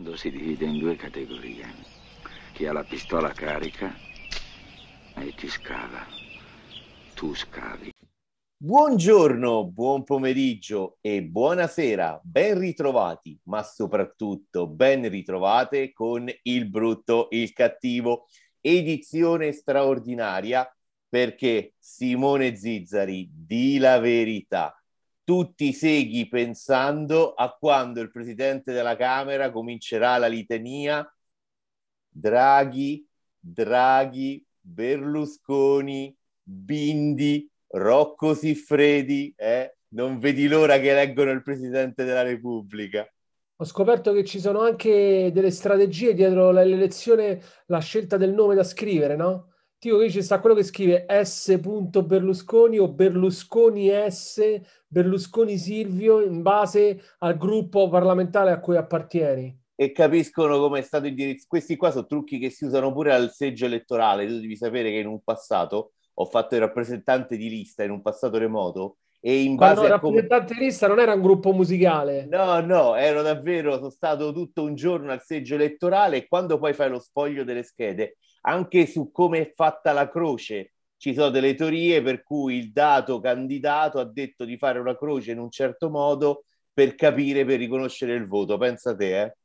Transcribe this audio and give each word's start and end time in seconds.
mondo 0.00 0.16
si 0.16 0.30
divide 0.30 0.64
in 0.64 0.78
due 0.78 0.96
categorie. 0.96 1.66
Chi 2.54 2.64
ha 2.66 2.72
la 2.72 2.84
pistola 2.84 3.32
carica 3.32 3.94
e 5.14 5.34
chi 5.34 5.46
scava. 5.46 6.06
Tu 7.14 7.34
scavi. 7.34 7.92
Buongiorno, 8.56 9.66
buon 9.66 10.04
pomeriggio 10.04 10.96
e 11.02 11.22
buonasera, 11.22 12.18
ben 12.22 12.58
ritrovati, 12.58 13.38
ma 13.44 13.62
soprattutto 13.62 14.66
ben 14.66 15.06
ritrovate 15.06 15.92
con 15.92 16.30
il 16.44 16.70
brutto, 16.70 17.28
il 17.32 17.52
cattivo, 17.52 18.26
edizione 18.58 19.52
straordinaria 19.52 20.66
perché 21.10 21.74
Simone 21.78 22.56
Zizzari, 22.56 23.28
di 23.30 23.76
la 23.76 23.98
verità, 23.98 24.79
tutti 25.30 25.72
seghi 25.72 26.26
pensando 26.26 27.34
a 27.34 27.56
quando 27.56 28.00
il 28.00 28.10
presidente 28.10 28.72
della 28.72 28.96
Camera 28.96 29.52
comincerà 29.52 30.18
la 30.18 30.26
litania 30.26 31.08
Draghi, 32.08 33.06
Draghi, 33.38 34.44
Berlusconi, 34.58 36.12
Bindi, 36.42 37.48
Rocco 37.68 38.34
Siffredi, 38.34 39.32
eh? 39.36 39.76
non 39.90 40.18
vedi 40.18 40.48
l'ora 40.48 40.80
che 40.80 40.90
eleggono 40.90 41.30
il 41.30 41.44
presidente 41.44 42.02
della 42.02 42.22
Repubblica. 42.22 43.08
Ho 43.54 43.64
scoperto 43.64 44.12
che 44.12 44.24
ci 44.24 44.40
sono 44.40 44.62
anche 44.62 45.30
delle 45.32 45.52
strategie 45.52 46.12
dietro 46.12 46.50
l'elezione, 46.50 47.40
la 47.66 47.78
scelta 47.78 48.16
del 48.16 48.32
nome 48.32 48.56
da 48.56 48.64
scrivere, 48.64 49.14
no? 49.14 49.49
Tipo 49.80 49.96
qui 49.96 50.10
ci 50.10 50.20
sta 50.20 50.40
quello 50.40 50.54
che 50.54 50.62
scrive 50.62 51.06
S. 51.08 51.58
Berlusconi 51.58 52.78
o 52.78 52.92
Berlusconi 52.92 53.88
S, 53.88 54.60
Berlusconi 54.86 55.56
Silvio 55.56 56.20
in 56.20 56.42
base 56.42 57.00
al 57.20 57.38
gruppo 57.38 57.88
parlamentare 57.88 58.50
a 58.50 58.60
cui 58.60 58.76
appartieni. 58.76 59.58
E 59.74 59.92
capiscono 59.92 60.58
come 60.58 60.80
è 60.80 60.82
stato 60.82 61.06
indirizzato. 61.06 61.46
Questi 61.48 61.76
qua 61.76 61.90
sono 61.90 62.04
trucchi 62.04 62.38
che 62.38 62.50
si 62.50 62.66
usano 62.66 62.92
pure 62.92 63.14
al 63.14 63.30
seggio 63.32 63.64
elettorale. 63.64 64.26
Tu 64.26 64.40
devi 64.40 64.54
sapere 64.54 64.90
che 64.90 64.98
in 64.98 65.06
un 65.06 65.22
passato 65.24 65.92
ho 66.12 66.26
fatto 66.26 66.56
il 66.56 66.60
rappresentante 66.60 67.38
di 67.38 67.48
lista 67.48 67.82
in 67.82 67.92
un 67.92 68.02
passato 68.02 68.36
remoto 68.36 68.98
e 69.18 69.40
in 69.40 69.54
base 69.54 69.76
Quando 69.76 69.94
a 69.94 69.98
come... 69.98 70.16
rappresentante 70.16 70.54
di 70.58 70.60
lista 70.66 70.88
non 70.88 70.98
era 70.98 71.14
un 71.14 71.22
gruppo 71.22 71.52
musicale. 71.52 72.26
No, 72.26 72.60
no, 72.60 72.96
ero 72.96 73.22
davvero, 73.22 73.76
sono 73.76 73.88
stato 73.88 74.30
tutto 74.34 74.62
un 74.62 74.74
giorno 74.74 75.10
al 75.10 75.22
seggio 75.22 75.54
elettorale 75.54 76.18
e 76.18 76.28
quando 76.28 76.58
poi 76.58 76.74
fai 76.74 76.90
lo 76.90 77.00
spoglio 77.00 77.44
delle 77.44 77.62
schede 77.62 78.18
anche 78.42 78.86
su 78.86 79.10
come 79.10 79.40
è 79.40 79.52
fatta 79.54 79.92
la 79.92 80.08
croce. 80.08 80.72
Ci 80.96 81.14
sono 81.14 81.30
delle 81.30 81.54
teorie 81.54 82.02
per 82.02 82.22
cui 82.22 82.56
il 82.56 82.72
dato 82.72 83.20
candidato 83.20 83.98
ha 83.98 84.04
detto 84.04 84.44
di 84.44 84.56
fare 84.58 84.78
una 84.78 84.96
croce 84.96 85.32
in 85.32 85.38
un 85.38 85.50
certo 85.50 85.88
modo 85.88 86.44
per 86.72 86.94
capire, 86.94 87.44
per 87.44 87.58
riconoscere 87.58 88.14
il 88.14 88.26
voto. 88.26 88.58
Pensa 88.58 88.94
te, 88.94 89.22
eh? 89.22 89.36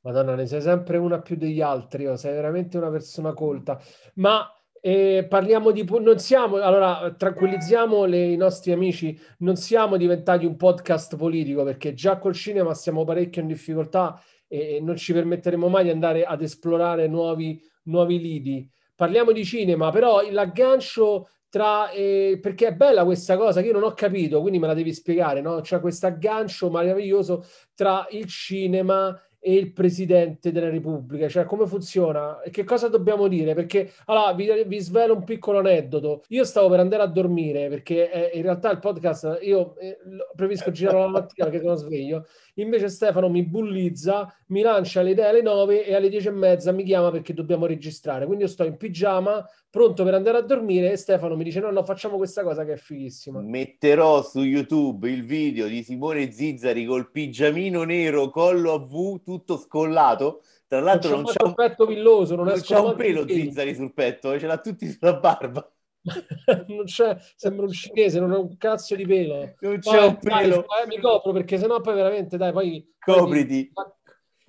Madonna, 0.00 0.34
ne 0.34 0.46
sei 0.46 0.60
sempre 0.60 0.96
una 0.96 1.20
più 1.20 1.36
degli 1.36 1.60
altri, 1.60 2.06
oh, 2.06 2.16
sei 2.16 2.32
veramente 2.32 2.76
una 2.76 2.90
persona 2.90 3.32
colta. 3.32 3.80
Ma 4.14 4.46
eh, 4.80 5.26
parliamo 5.28 5.70
di... 5.70 5.84
Non 5.88 6.18
siamo... 6.18 6.56
Allora, 6.56 7.14
tranquillizziamo 7.16 8.04
le, 8.04 8.24
i 8.26 8.36
nostri 8.36 8.72
amici, 8.72 9.18
non 9.38 9.56
siamo 9.56 9.96
diventati 9.96 10.44
un 10.44 10.56
podcast 10.56 11.16
politico 11.16 11.64
perché 11.64 11.94
già 11.94 12.18
col 12.18 12.34
cinema 12.34 12.74
siamo 12.74 13.04
parecchio 13.04 13.42
in 13.42 13.48
difficoltà 13.48 14.20
e 14.46 14.80
non 14.80 14.96
ci 14.96 15.12
permetteremo 15.12 15.68
mai 15.68 15.84
di 15.84 15.90
andare 15.90 16.24
ad 16.24 16.42
esplorare 16.42 17.06
nuovi 17.06 17.60
nuovi 17.88 18.20
lidi. 18.20 18.70
Parliamo 18.94 19.32
di 19.32 19.44
cinema, 19.44 19.90
però 19.90 20.20
l'aggancio 20.30 21.28
tra... 21.48 21.90
Eh, 21.90 22.38
perché 22.40 22.68
è 22.68 22.74
bella 22.74 23.04
questa 23.04 23.36
cosa 23.36 23.60
che 23.60 23.68
io 23.68 23.72
non 23.72 23.84
ho 23.84 23.92
capito, 23.92 24.40
quindi 24.40 24.58
me 24.58 24.66
la 24.66 24.74
devi 24.74 24.92
spiegare, 24.92 25.40
no? 25.40 25.60
C'è 25.60 25.80
questo 25.80 26.06
aggancio 26.06 26.70
meraviglioso 26.70 27.44
tra 27.74 28.06
il 28.10 28.26
cinema 28.26 29.18
e 29.40 29.54
il 29.54 29.72
presidente 29.72 30.50
della 30.50 30.68
Repubblica, 30.68 31.28
cioè 31.28 31.44
come 31.44 31.66
funziona 31.66 32.40
e 32.40 32.50
che 32.50 32.64
cosa 32.64 32.88
dobbiamo 32.88 33.28
dire? 33.28 33.54
Perché 33.54 33.92
allora 34.06 34.32
vi, 34.32 34.64
vi 34.66 34.78
svelo 34.80 35.14
un 35.14 35.24
piccolo 35.24 35.58
aneddoto. 35.58 36.24
Io 36.28 36.44
stavo 36.44 36.68
per 36.68 36.80
andare 36.80 37.02
a 37.02 37.06
dormire 37.06 37.68
perché 37.68 38.10
eh, 38.10 38.36
in 38.36 38.42
realtà 38.42 38.70
il 38.70 38.80
podcast 38.80 39.38
io 39.42 39.76
eh, 39.76 39.98
preferisco 40.34 40.70
girare 40.70 40.98
la 40.98 41.08
mattina 41.08 41.48
perché 41.48 41.62
sono 41.62 41.76
sveglio. 41.76 42.26
Invece 42.54 42.88
Stefano 42.88 43.28
mi 43.28 43.44
bullizza, 43.44 44.32
mi 44.48 44.62
lancia 44.62 45.02
le 45.02 45.10
idee 45.10 45.26
alle 45.26 45.42
9 45.42 45.86
e 45.86 45.94
alle 45.94 46.08
10 46.08 46.26
e 46.26 46.30
mezza 46.32 46.72
mi 46.72 46.82
chiama 46.82 47.10
perché 47.10 47.32
dobbiamo 47.32 47.66
registrare. 47.66 48.26
Quindi 48.26 48.44
io 48.44 48.50
sto 48.50 48.64
in 48.64 48.76
pigiama, 48.76 49.48
pronto 49.70 50.02
per 50.02 50.14
andare 50.14 50.38
a 50.38 50.42
dormire 50.42 50.90
e 50.90 50.96
Stefano 50.96 51.36
mi 51.36 51.44
dice 51.44 51.60
no, 51.60 51.70
no, 51.70 51.84
facciamo 51.84 52.16
questa 52.16 52.42
cosa 52.42 52.64
che 52.64 52.72
è 52.72 52.76
fighissima. 52.76 53.40
Metterò 53.40 54.22
su 54.22 54.40
YouTube 54.40 55.08
il 55.08 55.24
video 55.24 55.68
di 55.68 55.84
Simone 55.84 56.32
Zizzari 56.32 56.84
col 56.84 57.10
pigiamino 57.12 57.84
nero, 57.84 58.30
collo 58.30 58.72
a 58.72 58.78
V, 58.78 59.20
tutto 59.28 59.58
scollato. 59.58 60.42
Tra 60.66 60.80
l'altro 60.80 61.10
non, 61.10 61.22
non 61.22 61.32
c'è 61.32 61.44
un 61.44 61.54
petto 61.54 61.86
villoso, 61.86 62.34
non, 62.34 62.46
non 62.46 62.60
c'è 62.60 62.78
un 62.78 62.94
pelo 62.94 63.28
Zizzari 63.28 63.74
sul 63.74 63.92
petto, 63.92 64.38
ce 64.38 64.46
l'ha 64.46 64.58
tutti 64.58 64.88
sulla 64.88 65.14
barba. 65.14 65.70
non 66.68 66.84
c'è, 66.84 67.16
sembra 67.36 67.66
un 67.66 67.72
cinese, 67.72 68.20
non 68.20 68.32
ha 68.32 68.38
un 68.38 68.56
cazzo 68.56 68.94
di 68.94 69.06
pelo. 69.06 69.54
Non 69.60 69.78
c'è 69.78 70.02
un 70.02 70.18
pelo. 70.18 70.64
Dai, 70.66 70.86
mi 70.86 70.98
copro 70.98 71.32
perché 71.32 71.58
sennò 71.58 71.80
poi 71.80 71.94
veramente, 71.94 72.36
dai, 72.38 72.52
poi... 72.52 72.94
Copriti. 72.98 73.70
Poi 73.72 73.86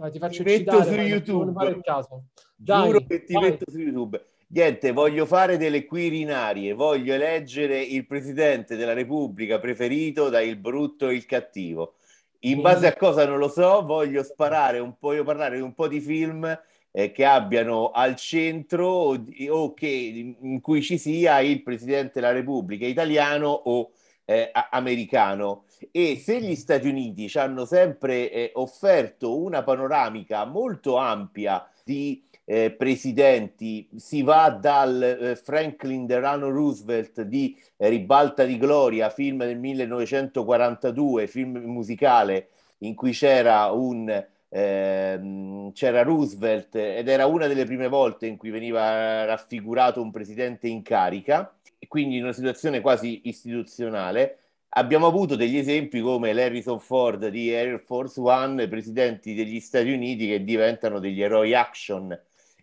ti, 0.07 0.11
ti 0.13 0.19
faccio 0.19 0.43
ti 0.43 0.49
metto 0.49 0.71
citare, 0.71 0.93
su 0.93 1.01
YouTube. 1.01 1.67
Il 1.67 1.81
caso. 1.81 2.23
Dai, 2.55 2.85
Giuro 2.85 3.05
che 3.05 3.23
ti 3.23 3.33
vai. 3.33 3.43
metto 3.43 3.65
su 3.69 3.79
YouTube. 3.79 4.25
Niente, 4.51 4.91
voglio 4.93 5.25
fare 5.25 5.57
delle 5.57 5.85
quirinarie, 5.85 6.73
voglio 6.73 7.13
eleggere 7.13 7.81
il 7.81 8.07
presidente 8.07 8.75
della 8.75 8.93
Repubblica 8.93 9.59
preferito 9.59 10.29
da 10.29 10.41
il 10.41 10.55
brutto 10.55 11.07
e 11.07 11.15
il 11.15 11.25
cattivo. 11.25 11.95
In 12.43 12.61
base 12.61 12.87
a 12.87 12.95
cosa 12.95 13.25
non 13.25 13.37
lo 13.37 13.49
so, 13.49 13.83
voglio 13.85 14.23
sparare 14.23 14.79
un 14.79 14.97
po', 14.97 15.11
io 15.11 15.25
parlare 15.25 15.57
di 15.57 15.61
un 15.61 15.73
po' 15.73 15.89
di 15.89 15.99
film 15.99 16.45
eh, 16.91 17.11
che 17.11 17.25
abbiano 17.25 17.91
al 17.91 18.15
centro 18.15 18.87
o, 18.87 19.25
o, 19.49 19.73
che 19.73 20.35
in 20.39 20.61
cui 20.61 20.81
ci 20.81 20.97
sia 20.97 21.41
il 21.41 21.61
presidente 21.63 22.21
della 22.21 22.31
Repubblica 22.31 22.85
italiano 22.85 23.49
o 23.49 23.91
eh, 24.23 24.51
americano. 24.71 25.65
E 25.91 26.17
se 26.17 26.39
gli 26.39 26.55
Stati 26.55 26.87
Uniti 26.87 27.27
ci 27.27 27.37
hanno 27.37 27.65
sempre 27.65 28.31
eh, 28.31 28.51
offerto 28.53 29.37
una 29.37 29.63
panoramica 29.63 30.45
molto 30.45 30.95
ampia 30.95 31.69
di 31.83 32.23
eh, 32.51 32.71
presidenti, 32.71 33.87
si 33.95 34.23
va 34.23 34.49
dal 34.49 34.99
eh, 35.03 35.35
Franklin 35.35 36.07
Delano 36.07 36.49
Roosevelt 36.49 37.21
di 37.21 37.55
eh, 37.77 37.89
Ribalta 37.89 38.43
di 38.43 38.57
Gloria, 38.57 39.11
film 39.11 39.45
del 39.45 39.59
1942, 39.59 41.27
film 41.27 41.57
musicale 41.57 42.49
in 42.79 42.95
cui 42.95 43.11
c'era 43.11 43.65
un 43.71 44.09
ehm, 44.49 45.71
c'era 45.73 46.01
Roosevelt 46.01 46.75
ed 46.75 47.07
era 47.07 47.27
una 47.27 47.45
delle 47.45 47.65
prime 47.65 47.87
volte 47.87 48.25
in 48.25 48.35
cui 48.35 48.49
veniva 48.49 49.25
raffigurato 49.25 50.01
un 50.01 50.09
presidente 50.09 50.67
in 50.67 50.81
carica, 50.81 51.55
quindi 51.87 52.17
in 52.17 52.23
una 52.23 52.33
situazione 52.33 52.81
quasi 52.81 53.21
istituzionale. 53.25 54.37
Abbiamo 54.69 55.05
avuto 55.05 55.35
degli 55.35 55.57
esempi 55.57 55.99
come 56.01 56.33
l'Harrison 56.33 56.79
Ford 56.79 57.27
di 57.27 57.53
Air 57.53 57.79
Force 57.79 58.19
One, 58.19 58.67
presidenti 58.67 59.35
degli 59.35 59.59
Stati 59.59 59.91
Uniti 59.91 60.27
che 60.27 60.43
diventano 60.43 60.97
degli 60.99 61.21
eroi 61.21 61.53
action, 61.53 62.19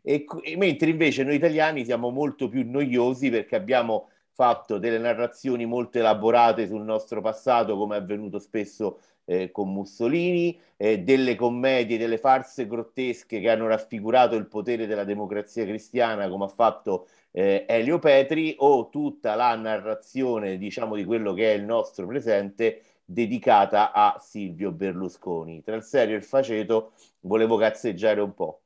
e, 0.09 0.25
e 0.43 0.57
mentre 0.57 0.91
invece 0.91 1.25
noi 1.25 1.35
italiani 1.35 1.85
siamo 1.85 2.11
molto 2.11 2.49
più 2.49 2.65
noiosi 2.65 3.29
perché 3.29 3.57
abbiamo 3.57 4.09
fatto 4.33 4.79
delle 4.79 4.99
narrazioni 4.99 5.67
molto 5.67 5.99
elaborate 5.99 6.69
sul 6.69 6.83
nostro 6.83 7.21
passato, 7.21 7.77
come 7.77 7.97
è 7.97 8.01
avvenuto 8.01 8.39
spesso 8.39 9.01
eh, 9.25 9.51
con 9.51 9.73
Mussolini, 9.73 10.57
eh, 10.77 11.01
delle 11.01 11.35
commedie, 11.35 11.99
delle 11.99 12.19
farse 12.19 12.69
grottesche 12.69 13.41
che 13.41 13.51
hanno 13.51 13.67
raffigurato 13.67 14.37
il 14.37 14.47
potere 14.47 14.87
della 14.87 15.03
democrazia 15.03 15.65
cristiana, 15.65 16.29
come 16.29 16.45
ha 16.45 16.49
fatto 16.49 17.09
eh, 17.33 17.65
Elio 17.67 17.99
Petri, 17.99 18.55
o 18.59 18.89
tutta 18.91 19.35
la 19.35 19.57
narrazione, 19.57 20.57
diciamo, 20.57 20.95
di 20.95 21.05
quello 21.05 21.33
che 21.33 21.53
è 21.53 21.57
il 21.57 21.65
nostro 21.65 22.07
presente 22.07 22.83
dedicata 23.05 23.91
a 23.93 24.17
Silvio 24.21 24.71
Berlusconi. 24.71 25.63
Tra 25.63 25.75
il 25.75 25.83
serio 25.83 26.15
e 26.15 26.19
il 26.19 26.25
faceto 26.25 26.93
volevo 27.23 27.57
cazzeggiare 27.57 28.21
un 28.21 28.35
po'. 28.35 28.61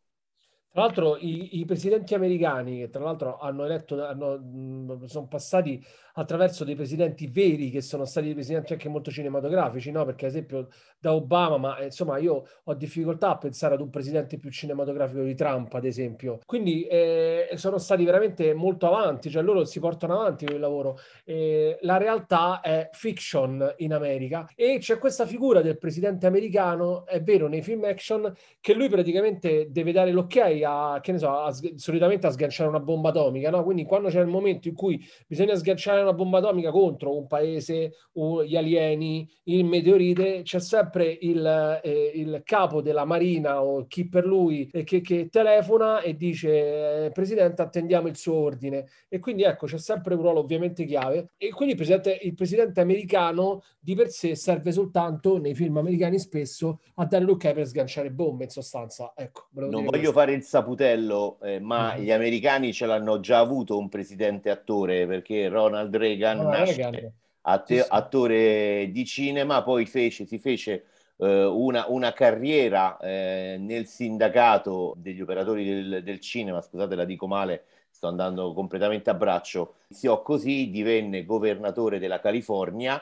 Tra 0.73 0.83
l'altro 0.83 1.17
i, 1.17 1.59
i, 1.59 1.65
presidenti 1.65 2.15
americani, 2.15 2.79
che 2.79 2.91
tra 2.91 3.03
l'altro 3.03 3.39
hanno 3.39 3.65
eletto, 3.65 4.05
hanno, 4.05 5.01
sono 5.07 5.27
passati 5.27 5.85
attraverso 6.15 6.65
dei 6.65 6.77
presidenti 6.77 7.27
veri 7.27 7.71
che 7.71 7.81
sono 7.81 8.05
stati 8.05 8.33
presidenti 8.33 8.73
anche 8.73 8.89
molto 8.89 9.11
cinematografici, 9.11 9.91
no? 9.91 10.05
Perché 10.05 10.27
ad 10.27 10.31
esempio 10.31 10.69
da 10.99 11.15
Obama, 11.15 11.57
ma 11.57 11.77
eh, 11.79 11.87
insomma 11.87 12.19
io 12.19 12.45
ho 12.63 12.75
difficoltà 12.75 13.31
a 13.31 13.39
pensare 13.39 13.75
ad 13.75 13.81
un 13.81 13.91
presidente 13.91 14.39
più 14.39 14.51
cinematografico 14.51 15.23
di 15.23 15.35
Trump, 15.35 15.73
ad 15.75 15.85
esempio. 15.85 16.39
Quindi 16.45 16.85
eh, 16.85 17.49
sono 17.55 17.79
stati 17.79 18.05
veramente 18.05 18.55
molto 18.55 18.87
avanti, 18.87 19.31
cioè 19.31 19.43
loro 19.43 19.65
si 19.65 19.81
portano 19.81 20.21
avanti 20.21 20.45
con 20.45 20.55
il 20.55 20.61
lavoro. 20.61 20.99
Eh, 21.25 21.79
la 21.83 21.97
realtà 21.97 22.61
è 22.61 22.91
fiction 22.93 23.75
in 23.79 23.93
America 23.93 24.49
e 24.55 24.79
c'è 24.79 24.99
questa 24.99 25.27
figura 25.27 25.63
del 25.63 25.79
presidente 25.79 26.27
americano, 26.27 27.07
è 27.07 27.21
vero, 27.23 27.49
nei 27.49 27.63
film 27.63 27.85
action, 27.85 28.33
che 28.61 28.75
lui 28.75 28.89
praticamente 28.89 29.69
deve 29.71 29.93
dare 29.93 30.13
l'ok 30.13 30.37
a, 30.65 30.99
che 31.03 31.13
ne 31.13 31.19
so, 31.19 31.31
a, 31.31 31.55
solitamente 31.77 32.27
a 32.27 32.31
sganciare 32.31 32.69
una 32.69 32.81
bomba 32.81 33.11
atomica, 33.11 33.51
no? 33.51 33.63
Quindi 33.65 33.85
quando 33.85 34.09
c'è 34.09 34.21
il 34.21 34.27
momento 34.27 34.69
in 34.69 34.75
cui 34.75 35.05
bisogna 35.27 35.55
sganciare 35.55 36.01
una 36.01 36.13
bomba 36.13 36.39
atomica 36.39 36.71
contro 36.71 37.17
un 37.17 37.27
paese, 37.27 37.93
o 38.15 38.45
gli 38.45 38.57
alieni, 38.57 39.29
il 39.45 39.65
meteorite, 39.65 40.43
c'è 40.43 40.61
sempre 40.61 41.17
il, 41.21 41.81
eh, 41.83 42.13
il 42.15 42.43
capo 42.45 42.83
della 42.83 43.05
marina 43.05 43.63
o 43.63 43.87
chi 43.87 44.09
per 44.09 44.27
lui 44.27 44.69
eh, 44.73 44.85
che, 44.85 45.01
che, 45.01 45.29
telefona 45.29 46.01
e 46.01 46.17
dice 46.17 47.07
eh, 47.07 47.11
Presidente 47.11 47.63
attendiamo 47.63 48.09
il 48.09 48.17
suo 48.17 48.35
ordine. 48.35 48.87
E 49.09 49.19
quindi 49.19 49.43
ecco, 49.43 49.67
c'è 49.67 49.79
sempre 49.79 50.15
un 50.15 50.23
ruolo 50.23 50.41
ovviamente 50.41 50.85
chiave. 50.85 51.31
E 51.37 51.51
quindi 51.51 51.73
il 51.73 51.77
presidente, 51.77 52.19
il 52.23 52.35
presidente 52.35 52.81
americano 52.81 53.63
di 53.79 53.95
per 53.95 54.11
sé 54.11 54.35
serve 54.35 54.73
soltanto, 54.73 55.39
nei 55.39 55.55
film 55.55 55.77
americani 55.77 56.19
spesso, 56.19 56.81
a 56.97 57.07
dare 57.07 57.25
l'ok 57.25 57.53
per 57.53 57.67
sganciare 57.67 58.11
bombe, 58.11 58.45
in 58.45 58.51
sostanza. 58.51 59.13
Ecco, 59.17 59.49
non 59.53 59.71
voglio 59.71 59.89
questo. 59.89 60.13
fare 60.13 60.33
il 60.33 60.43
saputello, 60.51 61.39
eh, 61.43 61.61
ma 61.61 61.95
mm-hmm. 61.95 62.03
gli 62.03 62.11
americani 62.11 62.73
ce 62.73 62.85
l'hanno 62.85 63.21
già 63.21 63.39
avuto 63.39 63.79
un 63.79 63.89
presidente 63.89 64.51
attore, 64.51 65.07
perché 65.07 65.47
Ronald 65.47 65.95
Reagan, 65.95 66.43
Ronald 66.43 66.69
Reagan. 66.77 67.13
Atte- 67.43 67.77
sì, 67.77 67.83
sì. 67.83 67.89
attore 67.89 68.91
di 68.91 69.05
cinema, 69.05 69.63
poi 69.63 69.87
fece, 69.87 70.27
si 70.27 70.39
fece 70.39 70.87
eh, 71.19 71.45
una, 71.45 71.85
una, 71.87 72.13
carriera 72.13 72.97
eh, 72.99 73.59
nel 73.61 73.87
sindacato 73.87 74.95
degli 74.97 75.21
operatori 75.21 75.65
del, 75.65 76.03
del, 76.03 76.19
cinema, 76.19 76.61
scusate 76.61 76.97
la 76.97 77.05
dico 77.05 77.29
male, 77.29 77.67
sto 77.89 78.09
andando 78.09 78.53
completamente 78.53 79.09
a 79.09 79.15
braccio, 79.15 79.75
iniziò 79.87 80.21
così, 80.21 80.69
divenne 80.71 81.25
governatore 81.25 82.01
della 82.01 82.19
California, 82.19 83.01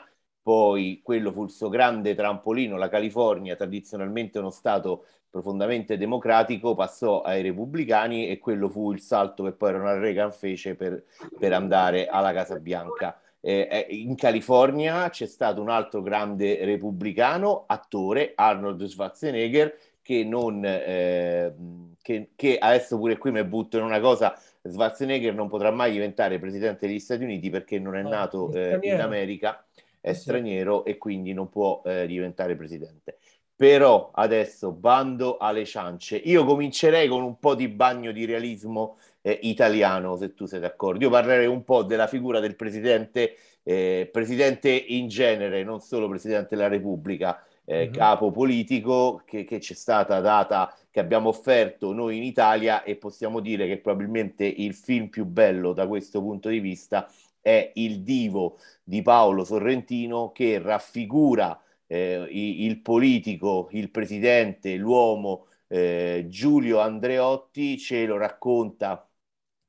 poi 0.49 1.01
quello 1.03 1.31
fu 1.31 1.43
il 1.43 1.51
suo 1.51 1.69
grande 1.69 2.15
trampolino, 2.15 2.75
la 2.75 2.89
California, 2.89 3.55
tradizionalmente 3.55 4.39
uno 4.39 4.49
stato 4.49 5.05
profondamente 5.29 5.95
democratico, 5.95 6.73
passò 6.73 7.21
ai 7.21 7.43
repubblicani 7.43 8.27
e 8.27 8.39
quello 8.39 8.67
fu 8.67 8.91
il 8.91 8.99
salto 8.99 9.43
che 9.43 9.51
poi 9.51 9.73
Ronald 9.73 10.01
Reagan 10.01 10.31
fece 10.31 10.73
per, 10.73 11.03
per 11.37 11.53
andare 11.53 12.07
alla 12.07 12.33
Casa 12.33 12.57
Bianca. 12.57 13.21
Eh, 13.39 13.67
eh, 13.69 13.95
in 13.95 14.15
California 14.15 15.07
c'è 15.11 15.27
stato 15.27 15.61
un 15.61 15.69
altro 15.69 16.01
grande 16.01 16.65
repubblicano, 16.65 17.65
attore, 17.67 18.31
Arnold 18.33 18.83
Schwarzenegger, 18.85 19.77
che, 20.01 20.23
non, 20.23 20.63
eh, 20.65 21.53
che, 22.01 22.31
che 22.35 22.57
adesso 22.57 22.97
pure 22.97 23.19
qui 23.19 23.29
mi 23.29 23.43
butto 23.43 23.77
in 23.77 23.83
una 23.83 23.99
cosa, 23.99 24.35
Schwarzenegger 24.63 25.35
non 25.35 25.47
potrà 25.47 25.69
mai 25.69 25.91
diventare 25.91 26.39
presidente 26.39 26.87
degli 26.87 26.97
Stati 26.97 27.23
Uniti 27.23 27.51
perché 27.51 27.77
non 27.77 27.95
è 27.95 28.01
nato 28.01 28.51
eh, 28.51 28.79
in 28.81 28.99
America, 28.99 29.63
è 30.01 30.13
sì. 30.13 30.21
straniero 30.21 30.85
e 30.85 30.97
quindi 30.97 31.33
non 31.33 31.49
può 31.49 31.81
eh, 31.85 32.07
diventare 32.07 32.55
presidente. 32.55 33.17
Però 33.55 34.11
adesso 34.13 34.71
bando 34.71 35.37
alle 35.37 35.65
ciance. 35.65 36.15
Io 36.15 36.45
comincerei 36.45 37.09
con 37.09 37.23
un 37.23 37.39
po' 37.39 37.55
di 37.55 37.67
bagno 37.67 38.13
di 38.13 38.23
realismo 38.23 38.97
eh, 39.21 39.37
italiano, 39.43 40.15
se 40.15 40.33
tu 40.33 40.45
sei 40.45 40.61
d'accordo. 40.61 41.03
Io 41.03 41.09
parlerei 41.09 41.47
un 41.47 41.63
po' 41.65 41.83
della 41.83 42.07
figura 42.07 42.39
del 42.39 42.55
presidente, 42.55 43.35
eh, 43.63 44.09
presidente 44.11 44.69
in 44.69 45.09
genere, 45.09 45.63
non 45.63 45.81
solo 45.81 46.07
presidente 46.07 46.55
della 46.55 46.69
Repubblica, 46.69 47.43
eh, 47.65 47.83
mm-hmm. 47.83 47.91
capo 47.91 48.31
politico 48.31 49.21
che, 49.25 49.43
che 49.43 49.59
ci 49.59 49.73
è 49.73 49.75
stata 49.75 50.19
data, 50.21 50.73
che 50.89 50.99
abbiamo 50.99 51.29
offerto 51.29 51.93
noi 51.93 52.17
in 52.17 52.23
Italia 52.23 52.83
e 52.83 52.95
possiamo 52.95 53.41
dire 53.41 53.67
che 53.67 53.77
probabilmente 53.77 54.45
il 54.45 54.73
film 54.73 55.09
più 55.09 55.25
bello 55.25 55.73
da 55.73 55.85
questo 55.87 56.21
punto 56.21 56.49
di 56.49 56.59
vista 56.59 57.07
è 57.41 57.71
Il 57.75 58.01
Divo 58.03 58.59
di 58.83 59.01
Paolo 59.01 59.43
Sorrentino 59.43 60.31
che 60.31 60.59
raffigura 60.59 61.61
eh, 61.87 62.27
il 62.29 62.81
politico, 62.81 63.67
il 63.71 63.89
presidente, 63.91 64.75
l'uomo 64.75 65.47
eh, 65.67 66.25
Giulio 66.27 66.79
Andreotti, 66.79 67.77
ce 67.77 68.05
lo 68.05 68.17
racconta 68.17 69.09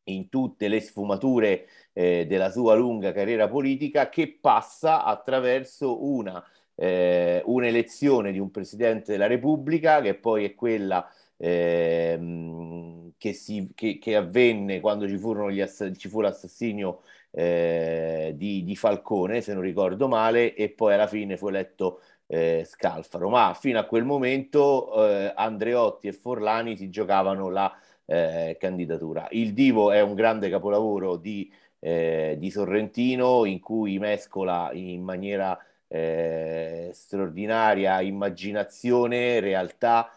in 0.05 0.28
tutte 0.28 0.69
le 0.69 0.81
sfumature 0.81 1.67
eh, 1.93 2.26
della 2.26 2.50
sua 2.50 2.75
lunga 2.75 3.12
carriera 3.12 3.49
politica 3.49 4.08
che 4.08 4.38
passa 4.40 5.05
attraverso 5.05 6.05
una, 6.05 6.43
eh, 6.75 7.43
un'elezione 7.44 8.32
di 8.32 8.38
un 8.38 8.50
Presidente 8.50 9.12
della 9.12 9.26
Repubblica 9.26 10.00
che 10.00 10.14
poi 10.14 10.44
è 10.44 10.55
quella 10.55 11.08
eh, 11.37 13.12
che, 13.16 13.32
si, 13.32 13.70
che, 13.75 13.99
che, 13.99 14.16
avvenne 14.16 14.81
quando 14.81 15.06
ci, 15.08 15.19
gli 15.52 15.61
ass- 15.61 15.93
ci 15.96 16.08
fu 16.08 16.20
l'assassinio 16.20 17.02
eh, 17.30 18.32
di, 18.36 18.64
di, 18.64 18.76
Falcone, 18.76 19.40
se 19.40 19.54
non 19.54 19.62
ricordo 19.62 20.08
male, 20.08 20.54
e 20.54 20.70
poi 20.70 20.94
alla 20.94 21.06
fine 21.06 21.36
fu 21.36 21.48
eletto 21.48 22.00
eh, 22.26 22.64
Scalfaro. 22.66 23.28
Ma 23.28 23.54
fino 23.54 23.78
a 23.78 23.84
quel 23.84 24.04
momento 24.04 25.08
eh, 25.08 25.32
Andreotti 25.34 26.08
e 26.08 26.12
Forlani 26.12 26.76
si 26.76 26.90
giocavano 26.90 27.48
la 27.48 27.72
eh, 28.06 28.56
candidatura. 28.58 29.28
Il 29.30 29.52
Divo 29.52 29.92
è 29.92 30.00
un 30.00 30.14
grande 30.14 30.50
capolavoro 30.50 31.16
di, 31.16 31.52
eh, 31.78 32.36
di 32.38 32.50
Sorrentino 32.50 33.44
in 33.44 33.60
cui 33.60 33.98
mescola 33.98 34.70
in 34.72 35.02
maniera 35.02 35.58
eh, 35.88 36.90
straordinaria 36.92 38.00
immaginazione, 38.00 39.40
realtà, 39.40 40.10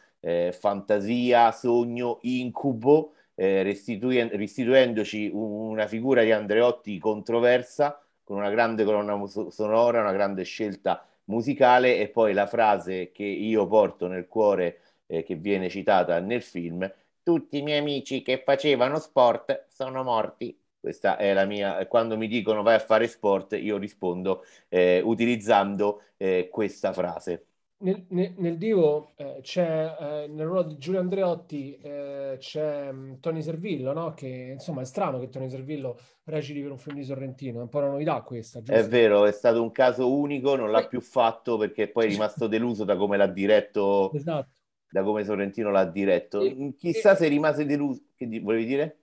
fantasia, 0.52 1.52
sogno, 1.52 2.20
incubo, 2.22 3.12
eh, 3.36 3.64
restituen- 3.64 4.30
restituendoci 4.30 5.30
una 5.34 5.88
figura 5.88 6.24
di 6.24 6.32
Andreotti 6.32 6.98
controversa 7.00 8.00
con 8.24 8.38
una 8.38 8.50
grande 8.50 8.84
colonna 8.84 9.20
sonora, 9.50 10.02
una 10.02 10.12
grande 10.12 10.44
scelta 10.44 11.06
musicale 11.26 11.98
e 12.00 12.10
poi 12.10 12.34
la 12.34 12.48
frase 12.48 13.12
che 13.12 13.24
io 13.24 13.68
porto 13.68 14.08
nel 14.08 14.28
cuore 14.28 14.80
eh, 15.08 15.24
che 15.24 15.36
viene 15.36 15.70
citata 15.70 16.20
nel 16.20 16.42
film 16.42 16.90
tutti 17.22 17.58
i 17.58 17.62
miei 17.62 17.80
amici 17.80 18.22
che 18.22 18.42
facevano 18.44 19.00
sport 19.00 19.66
sono 19.70 20.04
morti. 20.04 20.58
Questa 20.80 21.16
è 21.18 21.32
la 21.34 21.46
mia, 21.46 21.86
quando 21.88 22.18
mi 22.18 22.28
dicono 22.28 22.62
vai 22.62 22.76
a 22.76 22.80
fare 22.80 23.08
sport, 23.08 23.54
io 23.54 23.78
rispondo 23.78 24.44
eh, 24.68 25.00
utilizzando 25.04 26.02
eh, 26.18 26.50
questa 26.52 26.92
frase. 26.92 27.46
Nel, 27.84 28.06
nel, 28.10 28.34
nel 28.38 28.58
Divo 28.58 29.12
eh, 29.16 29.40
c'è 29.42 29.96
eh, 30.00 30.28
nel 30.28 30.46
ruolo 30.46 30.64
di 30.64 30.78
Giulio 30.78 31.02
Andreotti 31.02 31.78
eh, 31.82 32.36
c'è 32.40 32.90
um, 32.90 33.20
Tony 33.20 33.42
Servillo, 33.42 33.92
no? 33.92 34.14
Che 34.14 34.28
insomma 34.54 34.82
è 34.82 34.86
strano 34.86 35.20
che 35.20 35.28
Tony 35.28 35.50
Servillo 35.50 36.00
reciti 36.24 36.62
per 36.62 36.72
un 36.72 36.78
film 36.78 36.96
di 36.96 37.04
Sorrentino, 37.04 37.60
è 37.60 37.64
un 37.64 37.70
po' 37.70 37.80
una 37.80 37.90
novità 37.90 38.22
questa. 38.22 38.62
Giusto? 38.62 38.82
È 38.82 38.88
vero, 38.88 39.26
è 39.26 39.32
stato 39.34 39.62
un 39.62 39.72
caso 39.72 40.12
unico, 40.12 40.56
non 40.56 40.72
l'ha 40.72 40.88
più 40.88 41.02
fatto 41.02 41.58
perché 41.58 41.90
poi 41.90 42.06
è 42.06 42.10
rimasto 42.10 42.48
deluso 42.48 42.86
da 42.86 42.96
come 42.96 43.18
l'ha 43.18 43.28
diretto 43.28 44.12
esatto 44.14 44.50
da 44.94 45.02
come 45.02 45.24
Sorrentino 45.24 45.72
l'ha 45.72 45.86
diretto. 45.86 46.40
E, 46.42 46.76
Chissà 46.78 47.14
e, 47.14 47.16
se 47.16 47.28
rimase 47.28 47.66
deluso. 47.66 48.04
Che 48.16 48.28
di, 48.28 48.38
volevi 48.38 48.66
dire? 48.66 49.00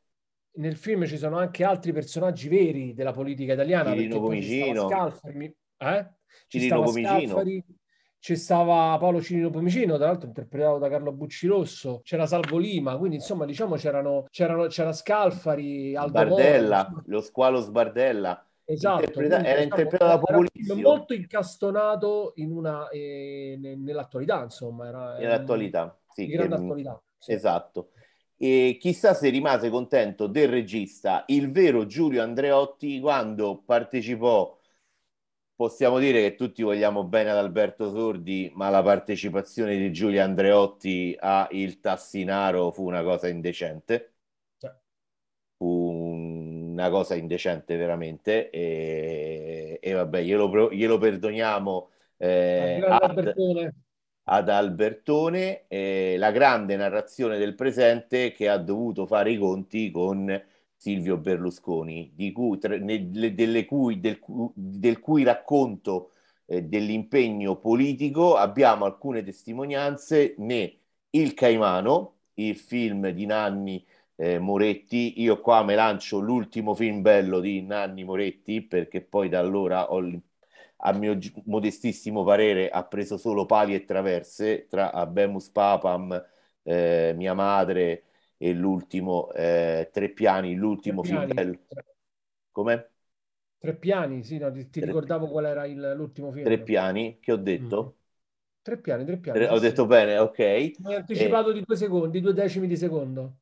Nel 0.53 0.77
film 0.77 1.05
ci 1.05 1.19
sono 1.19 1.37
anche 1.37 1.65
altri 1.65 1.93
personaggi 1.93 2.49
veri 2.49 2.95
della 2.95 3.11
politica 3.11 3.55
italiana. 3.55 3.91
Cirino 3.91 4.21
Pomicino. 4.21 4.89
Scalfari, 4.89 5.57
eh? 5.79 6.07
Cirino 6.47 6.83
Pomicino. 6.83 7.43
C'è 8.21 8.35
stava 8.35 8.99
Paolo 8.99 9.23
Cirino 9.23 9.49
Pomicino, 9.49 9.97
tra 9.97 10.07
l'altro 10.07 10.29
interpretato 10.29 10.77
da 10.77 10.91
Carlo 10.91 11.11
Buccirosso, 11.11 12.03
c'era 12.05 12.27
Salvo 12.27 12.59
Lima, 12.59 12.99
quindi 12.99 13.17
insomma 13.17 13.47
diciamo 13.47 13.77
c'erano, 13.77 14.27
c'erano 14.31 14.67
c'era 14.67 14.93
Scalfari, 14.93 15.97
Aldo 15.97 16.19
Sbardella, 16.19 16.87
Moro, 16.91 17.03
lo 17.07 17.21
squalo 17.23 17.61
Sbardella. 17.61 18.47
Esatto, 18.67 19.01
Interpreta- 19.01 19.37
era 19.37 19.43
diciamo, 19.43 19.63
interpretato 19.63 20.11
da 20.11 20.19
Populizio. 20.19 20.77
molto 20.77 21.15
incastonato 21.15 22.33
in 22.37 22.53
una, 22.53 22.89
eh, 22.91 23.59
nell'attualità, 23.59 24.43
insomma. 24.43 24.87
Era, 24.89 25.17
nell'attualità, 25.19 25.99
sì. 26.13 26.27
Di 26.27 26.33
grande 26.33 26.57
che, 26.57 26.63
attualità. 26.63 27.03
Sì. 27.17 27.33
Esatto. 27.33 27.89
E 28.37 28.77
chissà 28.79 29.15
se 29.15 29.31
rimase 29.31 29.71
contento 29.71 30.27
del 30.27 30.49
regista, 30.49 31.25
il 31.29 31.51
vero 31.51 31.87
Giulio 31.87 32.23
Andreotti, 32.23 33.01
quando 33.01 33.63
partecipò, 33.65 34.57
possiamo 35.61 35.99
dire 35.99 36.23
che 36.23 36.37
tutti 36.37 36.63
vogliamo 36.63 37.05
bene 37.05 37.29
ad 37.29 37.37
Alberto 37.37 37.91
Sordi, 37.91 38.51
ma 38.55 38.71
la 38.71 38.83
partecipazione 38.83 39.77
di 39.77 39.93
Giulio 39.93 40.23
Andreotti 40.23 41.15
a 41.21 41.49
Il 41.51 41.81
Tassinaro 41.81 42.71
fu 42.71 42.87
una 42.87 43.03
cosa 43.03 43.29
indecente. 43.29 44.15
Fu 45.59 45.67
una 45.67 46.89
cosa 46.89 47.15
indecente 47.15 47.77
veramente 47.77 48.49
e, 48.49 49.79
e 49.83 49.93
vabbè 49.93 50.23
glielo, 50.23 50.73
glielo 50.73 50.97
perdoniamo 50.97 51.91
eh, 52.17 52.83
ad, 52.83 53.03
Albertone, 53.03 53.75
ad 54.23 54.49
Albertone 54.49 55.67
eh, 55.69 56.15
la 56.17 56.31
grande 56.31 56.77
narrazione 56.77 57.37
del 57.37 57.55
presente 57.55 58.33
che 58.33 58.49
ha 58.49 58.57
dovuto 58.57 59.05
fare 59.05 59.33
i 59.33 59.37
conti 59.37 59.91
con 59.91 60.43
Silvio 60.81 61.19
Berlusconi 61.19 62.15
cui, 62.33 62.59
tre, 62.59 62.79
ne, 62.79 63.67
cui, 63.67 64.01
del, 64.01 64.19
del, 64.55 64.99
cui 65.01 65.23
racconto 65.25 66.13
eh, 66.47 66.63
dell'impegno 66.63 67.57
politico 67.57 68.37
abbiamo 68.37 68.87
alcune 68.87 69.23
testimonianze 69.23 70.37
né 70.39 70.79
Il 71.11 71.35
Caimano 71.35 72.15
il 72.35 72.57
film 72.57 73.11
di 73.11 73.27
Nanni 73.27 73.85
eh, 74.17 74.39
Moretti. 74.39 75.21
Io 75.21 75.41
qua 75.43 75.63
me 75.65 75.75
lancio 75.75 76.19
l'ultimo 76.19 76.75
film 76.75 77.03
bello 77.03 77.41
di 77.41 77.61
Nanni 77.61 78.03
Moretti 78.05 78.63
perché 78.63 79.03
poi 79.03 79.29
da 79.29 79.39
allora 79.39 79.93
ho, 79.93 80.01
a 80.79 80.93
mio 80.95 81.19
modestissimo 81.45 82.25
parere 82.25 82.71
ha 82.71 82.85
preso 82.85 83.19
solo 83.19 83.45
pali 83.45 83.75
e 83.75 83.85
traverse 83.85 84.67
tra 84.67 84.93
Abemus 84.93 85.51
Papam, 85.51 86.25
eh, 86.63 87.13
mia 87.17 87.35
madre 87.35 88.05
e 88.43 88.53
l'ultimo 88.55 89.31
eh, 89.33 89.91
Tre 89.93 90.09
Piani, 90.11 90.55
l'ultimo 90.55 91.03
Tre 91.03 91.09
film 91.09 91.27
piani. 91.27 91.33
bello. 91.35 91.59
Come? 92.53 92.91
Tre 93.59 93.77
piani, 93.77 94.25
sì, 94.25 94.39
no, 94.39 94.51
ti, 94.51 94.69
ti 94.71 94.81
ricordavo 94.81 95.29
qual 95.29 95.45
era 95.47 95.65
il- 95.65 95.93
l'ultimo 95.97 96.33
film. 96.33 96.47
Tre 96.47 96.59
Piani, 96.63 97.19
che 97.21 97.33
ho 97.33 97.37
detto? 97.37 97.97
Tre 98.63 98.79
piani, 98.79 99.05
tre 99.05 99.19
piani. 99.19 99.41
Tre- 99.41 99.49
ho 99.49 99.59
sì. 99.59 99.63
detto 99.63 99.87
bene, 99.87 100.19
ok. 100.19 100.73
Mi 100.79 100.93
hai 100.93 100.97
anticipato 101.01 101.53
di 101.53 101.63
due 101.63 101.77
secondi, 101.77 102.21
due 102.21 102.33
decimi 102.33 102.67
di 102.67 102.77
secondo. 102.77 103.37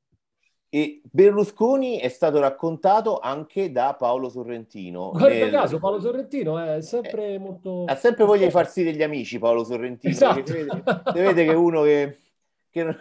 E 0.71 1.01
Berlusconi 1.11 1.99
è 1.99 2.09
stato 2.09 2.41
raccontato 2.41 3.19
anche 3.21 3.73
da 3.73 3.95
Paolo 3.99 4.29
Sorrentino. 4.29 5.11
Guarda 5.13 5.27
nel- 5.35 5.51
caso, 5.51 5.79
Paolo 5.79 5.99
Sorrentino 6.01 6.59
è 6.59 6.83
sempre 6.83 7.39
molto... 7.39 7.85
Ha 7.87 7.95
sempre 7.97 8.25
voglia 8.25 8.45
di 8.45 8.51
farsi 8.51 8.83
degli 8.83 9.03
amici 9.03 9.39
Paolo 9.39 9.65
Sorrentino. 9.65 10.13
Esatto. 10.13 10.53
vede, 10.53 10.83
si 11.11 11.19
vede 11.19 11.45
che 11.47 11.55
uno 11.55 11.83
che, 11.83 12.19
che 12.71 12.97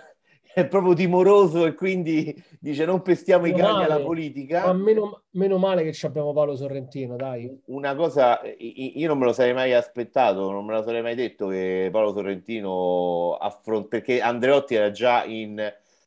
è 0.58 0.68
proprio 0.68 0.94
timoroso 0.96 1.66
e 1.68 1.76
quindi 1.76 2.34
dice 2.60 2.84
non 2.86 3.02
pestiamo 3.04 3.46
i 3.46 3.54
Meno 3.54 3.54
cani 3.54 3.84
alla 3.84 4.00
male. 4.00 4.02
politica. 4.02 4.60
Ma 4.60 4.74
meno, 4.74 5.24
meno 5.32 5.58
male 5.58 5.84
che 5.84 5.92
ci 5.94 6.06
abbiamo 6.06 6.34
Paolo 6.34 6.56
Sorrentino, 6.56 7.16
dai. 7.16 7.60
Una 7.70 7.96
cosa, 7.96 8.42
i- 8.44 8.98
io 8.98 9.08
non 9.10 9.18
me 9.18 9.26
lo 9.26 9.34
sarei 9.34 9.54
mai 9.54 9.74
aspettato, 9.74 10.52
non 10.52 10.66
me 10.66 10.74
lo 10.74 10.84
sarei 10.84 11.02
mai 11.02 11.16
detto 11.16 11.48
che 11.50 11.90
Paolo 11.92 12.14
Sorrentino 12.14 13.34
affronta, 13.36 13.88
perché 13.90 14.22
Andreotti 14.22 14.76
era 14.76 14.90
già 14.92 15.26
in 15.26 15.62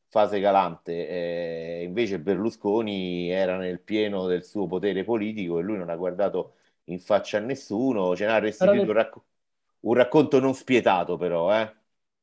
fase 0.09 0.41
calante, 0.41 1.07
eh, 1.09 1.83
invece 1.85 2.19
Berlusconi 2.19 3.29
era 3.31 3.57
nel 3.59 3.81
pieno 3.81 4.27
del 4.27 4.43
suo 4.45 4.67
potere 4.67 5.05
politico 5.05 5.59
e 5.59 5.63
lui 5.63 5.77
non 5.77 5.91
ha 5.91 5.97
guardato 5.97 6.55
in 6.85 6.99
faccia 6.99 7.37
a 7.39 7.41
nessuno, 7.41 8.17
ce 8.17 8.25
n'ha 8.27 8.39
restituito 8.39 8.87
nel- 8.87 8.91
un, 8.91 8.97
racco- 8.97 9.25
un 9.81 9.95
racconto 9.95 10.41
non 10.41 10.55
spietato 10.55 11.17
però, 11.19 11.55
eh. 11.55 11.75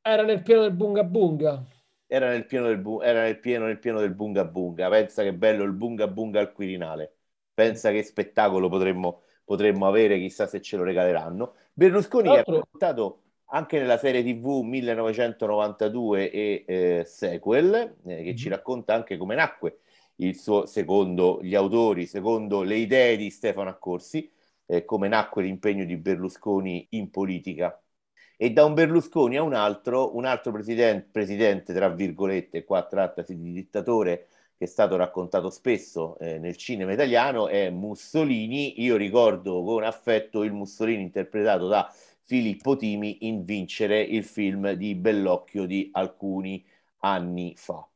Era 0.01 0.23
nel 0.23 0.41
pieno 0.41 0.61
del 0.61 0.73
bunga 0.73 1.03
bunga. 1.03 1.63
Era 2.09 2.29
nel 2.29 2.45
pieno 2.45 2.67
del, 2.67 2.77
bu- 2.79 3.01
era 3.01 3.21
nel 3.23 3.39
pieno, 3.39 3.65
nel 3.65 3.79
pieno 3.79 3.99
del 3.99 4.13
bunga 4.13 4.45
bunga, 4.45 4.89
pensa 4.89 5.23
che 5.23 5.33
bello 5.33 5.63
il 5.63 5.73
bunga 5.73 6.07
bunga 6.07 6.39
al 6.39 6.53
Quirinale, 6.53 7.17
pensa 7.53 7.91
che 7.91 8.01
spettacolo 8.03 8.69
potremmo, 8.69 9.23
potremmo 9.43 9.87
avere, 9.87 10.17
chissà 10.17 10.47
se 10.47 10.61
ce 10.61 10.77
lo 10.77 10.83
regaleranno. 10.83 11.55
Berlusconi 11.73 12.29
Tra 12.29 12.33
è 12.33 12.43
raccontato 12.45 13.23
anche 13.49 13.77
nella 13.79 13.97
serie 13.97 14.23
TV 14.23 14.61
1992 14.61 16.31
e 16.31 16.63
eh, 16.67 17.03
sequel, 17.05 17.97
eh, 18.05 18.23
che 18.23 18.35
ci 18.35 18.47
Mhm. 18.47 18.49
racconta 18.49 18.93
anche 18.93 19.17
come 19.17 19.35
nacque 19.35 19.79
il 20.17 20.35
suo, 20.37 20.65
secondo 20.65 21.39
gli 21.43 21.55
autori, 21.55 22.05
secondo 22.07 22.61
le 22.63 22.75
idee 22.75 23.17
di 23.17 23.29
Stefano 23.29 23.69
Accorsi, 23.69 24.29
eh, 24.65 24.85
come 24.85 25.07
nacque 25.09 25.43
l'impegno 25.43 25.83
di 25.85 25.97
Berlusconi 25.97 26.87
in 26.91 27.09
politica. 27.11 27.79
E 28.39 28.51
da 28.51 28.65
un 28.65 28.73
Berlusconi 28.73 29.35
a 29.37 29.41
un 29.43 29.53
altro, 29.53 30.15
un 30.15 30.25
altro 30.25 30.51
presidente, 30.51 31.09
presidente 31.11 31.73
tra 31.73 31.89
virgolette, 31.89 32.63
qua 32.63 32.83
trattasi 32.85 33.35
di 33.35 33.51
dittatore, 33.51 34.27
che 34.57 34.65
è 34.65 34.67
stato 34.67 34.95
raccontato 34.95 35.49
spesso 35.49 36.17
eh, 36.19 36.37
nel 36.39 36.55
cinema 36.55 36.93
italiano, 36.93 37.47
è 37.47 37.69
Mussolini. 37.71 38.81
Io 38.83 38.95
ricordo 38.95 39.63
con 39.63 39.83
affetto 39.83 40.43
il 40.43 40.53
Mussolini 40.53 41.01
interpretato 41.03 41.67
da 41.67 41.91
Filippo 42.21 42.75
Timi 42.75 43.25
in 43.27 43.43
Vincere, 43.43 44.01
il 44.01 44.23
film 44.23 44.71
di 44.73 44.93
Bellocchio 44.95 45.65
di 45.65 45.89
alcuni 45.93 46.63
anni 46.99 47.53
fa. 47.55 47.87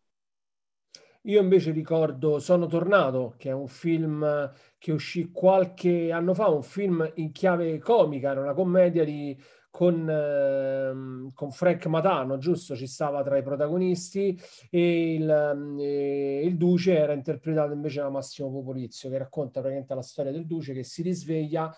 Io 1.26 1.40
invece 1.42 1.72
ricordo 1.72 2.40
Sono 2.40 2.66
tornato, 2.68 3.36
che 3.38 3.50
è 3.50 3.52
un 3.54 3.68
film 3.68 4.52
che 4.78 4.92
uscì 4.92 5.32
qualche 5.32 6.12
anno 6.12 6.34
fa, 6.34 6.48
un 6.50 6.64
film 6.64 7.10
in 7.16 7.32
chiave 7.32 7.78
comica, 7.80 8.32
era 8.32 8.42
una 8.42 8.54
commedia 8.54 9.04
di- 9.04 9.38
con, 9.72 10.08
ehm, 10.08 11.32
con 11.34 11.52
Frank 11.52 11.86
Matano, 11.88 12.38
giusto? 12.38 12.76
Ci 12.76 12.86
stava 12.86 13.24
tra 13.24 13.38
i 13.38 13.42
protagonisti 13.42 14.40
e 14.70 15.14
il, 15.16 15.30
ehm, 15.30 15.78
e 15.80 16.42
il 16.46 16.58
Duce 16.58 16.96
era 16.96 17.14
interpretato 17.14 17.74
invece 17.74 18.02
da 18.02 18.10
Massimo 18.10 18.52
Popolizio, 18.52 19.10
che 19.10 19.18
racconta 19.18 19.62
praticamente 19.62 19.96
la 19.96 20.02
storia 20.02 20.32
del 20.32 20.46
Duce 20.46 20.74
che 20.74 20.84
si 20.84 21.02
risveglia 21.02 21.74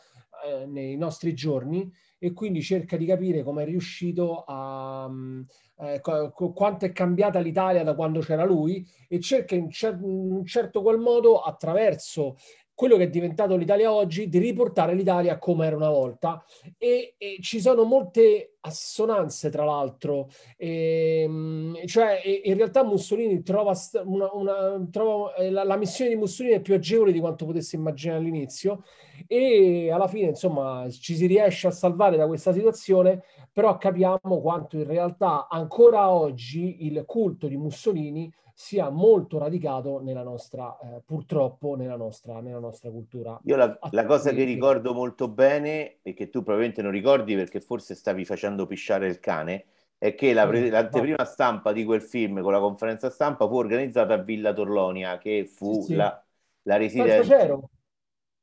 eh, 0.46 0.66
nei 0.66 0.98
nostri 0.98 1.34
giorni 1.34 1.90
e 2.18 2.34
quindi 2.34 2.62
cerca 2.62 2.98
di 2.98 3.06
capire 3.06 3.44
come 3.44 3.64
è 3.64 3.66
riuscito 3.66 4.44
a... 4.46 5.08
mh, 5.08 5.46
eh, 5.80 6.02
quanto 6.02 6.86
è 6.86 6.92
cambiata 6.92 7.40
l'Italia 7.40 7.84
da 7.84 7.96
quando 7.96 8.20
c'era 8.20 8.44
lui 8.44 8.86
e 9.08 9.20
cerca 9.20 9.56
in, 9.56 9.70
in 9.82 10.00
un 10.02 10.46
certo 10.46 10.82
qual 10.82 11.00
modo 11.00 11.42
attraverso 11.42 12.38
quello 12.76 12.98
che 12.98 13.04
è 13.04 13.10
diventato 13.10 13.56
l'Italia 13.56 13.92
oggi 13.94 14.28
di 14.30 14.40
riportare 14.40 14.94
l'Italia 14.96 15.38
come 15.38 15.66
era 15.66 15.76
una 15.76 15.90
volta. 15.90 16.44
E, 16.78 17.16
e 17.18 17.38
ci 17.42 17.60
sono 17.60 17.84
molte 17.84 18.56
assonanze 18.62 19.50
tra 19.50 19.64
l'altro. 19.66 20.30
Ehm, 20.58 21.86
cioè 21.86 22.22
e- 22.24 22.42
in 22.46 22.56
realtà 22.56 22.84
Mussolini 22.84 23.42
trova, 23.44 23.74
una, 24.06 24.30
una- 24.34 24.88
trova 24.92 25.34
eh, 25.36 25.50
la, 25.50 25.64
la 25.64 25.78
missione 25.78 26.12
di 26.12 26.16
Mussolini 26.18 26.56
è 26.56 26.62
più 26.62 26.74
agevole 26.74 27.12
di 27.12 27.20
quanto 27.20 27.46
potesse 27.46 27.76
immaginare 27.76 28.20
all'inizio. 28.20 28.84
E 29.28 29.92
alla 29.92 30.08
fine 30.08 30.30
insomma 30.30 30.88
ci 30.90 31.16
si 31.16 31.28
riesce 31.28 31.68
a 31.68 31.72
salvare 31.72 32.18
da 32.18 32.28
questa 32.28 32.52
situazione 32.52 33.24
però 33.54 33.78
capiamo 33.78 34.42
quanto 34.42 34.78
in 34.78 34.86
realtà 34.86 35.48
ancora 35.48 36.12
oggi 36.12 36.86
il 36.88 37.04
culto 37.06 37.48
di 37.48 37.56
Mussolini 37.56 38.32
sia 38.54 38.90
molto 38.90 39.38
radicato 39.38 40.00
nella 40.02 40.24
nostra, 40.24 40.78
eh, 40.80 41.02
purtroppo, 41.06 41.76
nella 41.76 41.96
nostra, 41.98 42.40
nella 42.42 42.60
nostra 42.60 42.90
cultura. 42.92 43.42
Io 43.46 43.56
la, 43.58 43.78
la 43.92 44.06
cosa 44.06 44.32
che 44.34 44.44
ricordo 44.46 44.94
molto 44.94 45.28
bene 45.28 46.00
e 46.02 46.14
che 46.14 46.30
tu 46.30 46.42
probabilmente 46.44 46.82
non 46.82 46.92
ricordi 46.92 47.36
perché 47.36 47.60
forse 47.60 47.94
stavi 47.94 48.24
facendo 48.24 48.66
pisciare 48.66 49.08
il 49.08 49.20
cane 49.20 49.66
è 49.98 50.16
che 50.16 50.32
la 50.34 50.48
pre- 50.48 50.70
Mm, 50.70 50.70
l'anteprima 50.70 51.26
stampa 51.26 51.74
di 51.74 51.84
quel 51.84 52.02
film 52.02 52.42
con 52.42 52.54
la 52.54 52.60
conferenza 52.60 53.10
stampa 53.10 53.46
fu 53.48 53.56
organizzata 53.56 54.14
a 54.14 54.18
Villa 54.24 54.54
Torlonia 54.54 55.18
che 55.18 55.46
fu 55.46 55.88
Sì, 55.88 55.96
sì. 55.96 55.96
la, 55.96 56.24
la 56.64 56.78
residenza. 56.78 57.36
c'ero, 57.36 57.70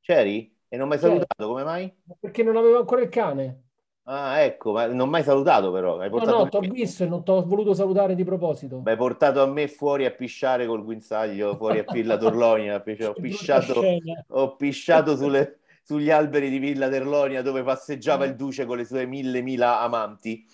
C'eri? 0.01 0.55
E 0.67 0.77
non 0.77 0.87
mi 0.87 0.93
hai 0.95 0.99
salutato, 0.99 1.47
come 1.47 1.63
mai? 1.63 1.93
perché 2.19 2.43
non 2.43 2.55
avevo 2.57 2.79
ancora 2.79 3.01
il 3.01 3.09
cane. 3.09 3.63
Ah, 4.03 4.41
ecco, 4.41 4.71
ma 4.73 4.85
non 4.87 5.09
mi 5.09 5.15
hai 5.17 5.23
salutato 5.23 5.71
però, 5.71 5.99
hai 5.99 6.09
No, 6.09 6.23
portato 6.23 6.43
no, 6.43 6.49
ti 6.49 6.57
ho 6.57 6.61
visto 6.61 7.03
e 7.03 7.07
non 7.07 7.23
ti 7.23 7.31
ho 7.31 7.43
voluto 7.45 7.73
salutare 7.73 8.15
di 8.15 8.23
proposito. 8.23 8.77
mi 8.83 8.91
hai 8.91 8.97
portato 8.97 9.41
a 9.41 9.45
me 9.45 9.67
fuori 9.67 10.05
a 10.05 10.11
pisciare 10.11 10.65
col 10.65 10.83
guinzaglio 10.83 11.55
fuori 11.55 11.77
a 11.79 11.83
Villa 11.89 12.17
Torlonia, 12.17 12.83
ho 13.07 13.15
pisciato, 13.19 13.97
ho 14.27 14.55
pisciato 14.55 15.15
sulle- 15.15 15.59
sugli 15.83 16.09
alberi 16.09 16.49
di 16.49 16.57
Villa 16.59 16.89
Torlonia 16.89 17.41
dove 17.41 17.63
passeggiava 17.63 18.25
il 18.25 18.35
duce 18.35 18.65
con 18.65 18.77
le 18.77 18.85
sue 18.85 19.05
mille 19.05 19.41
mila 19.41 19.79
amanti. 19.81 20.47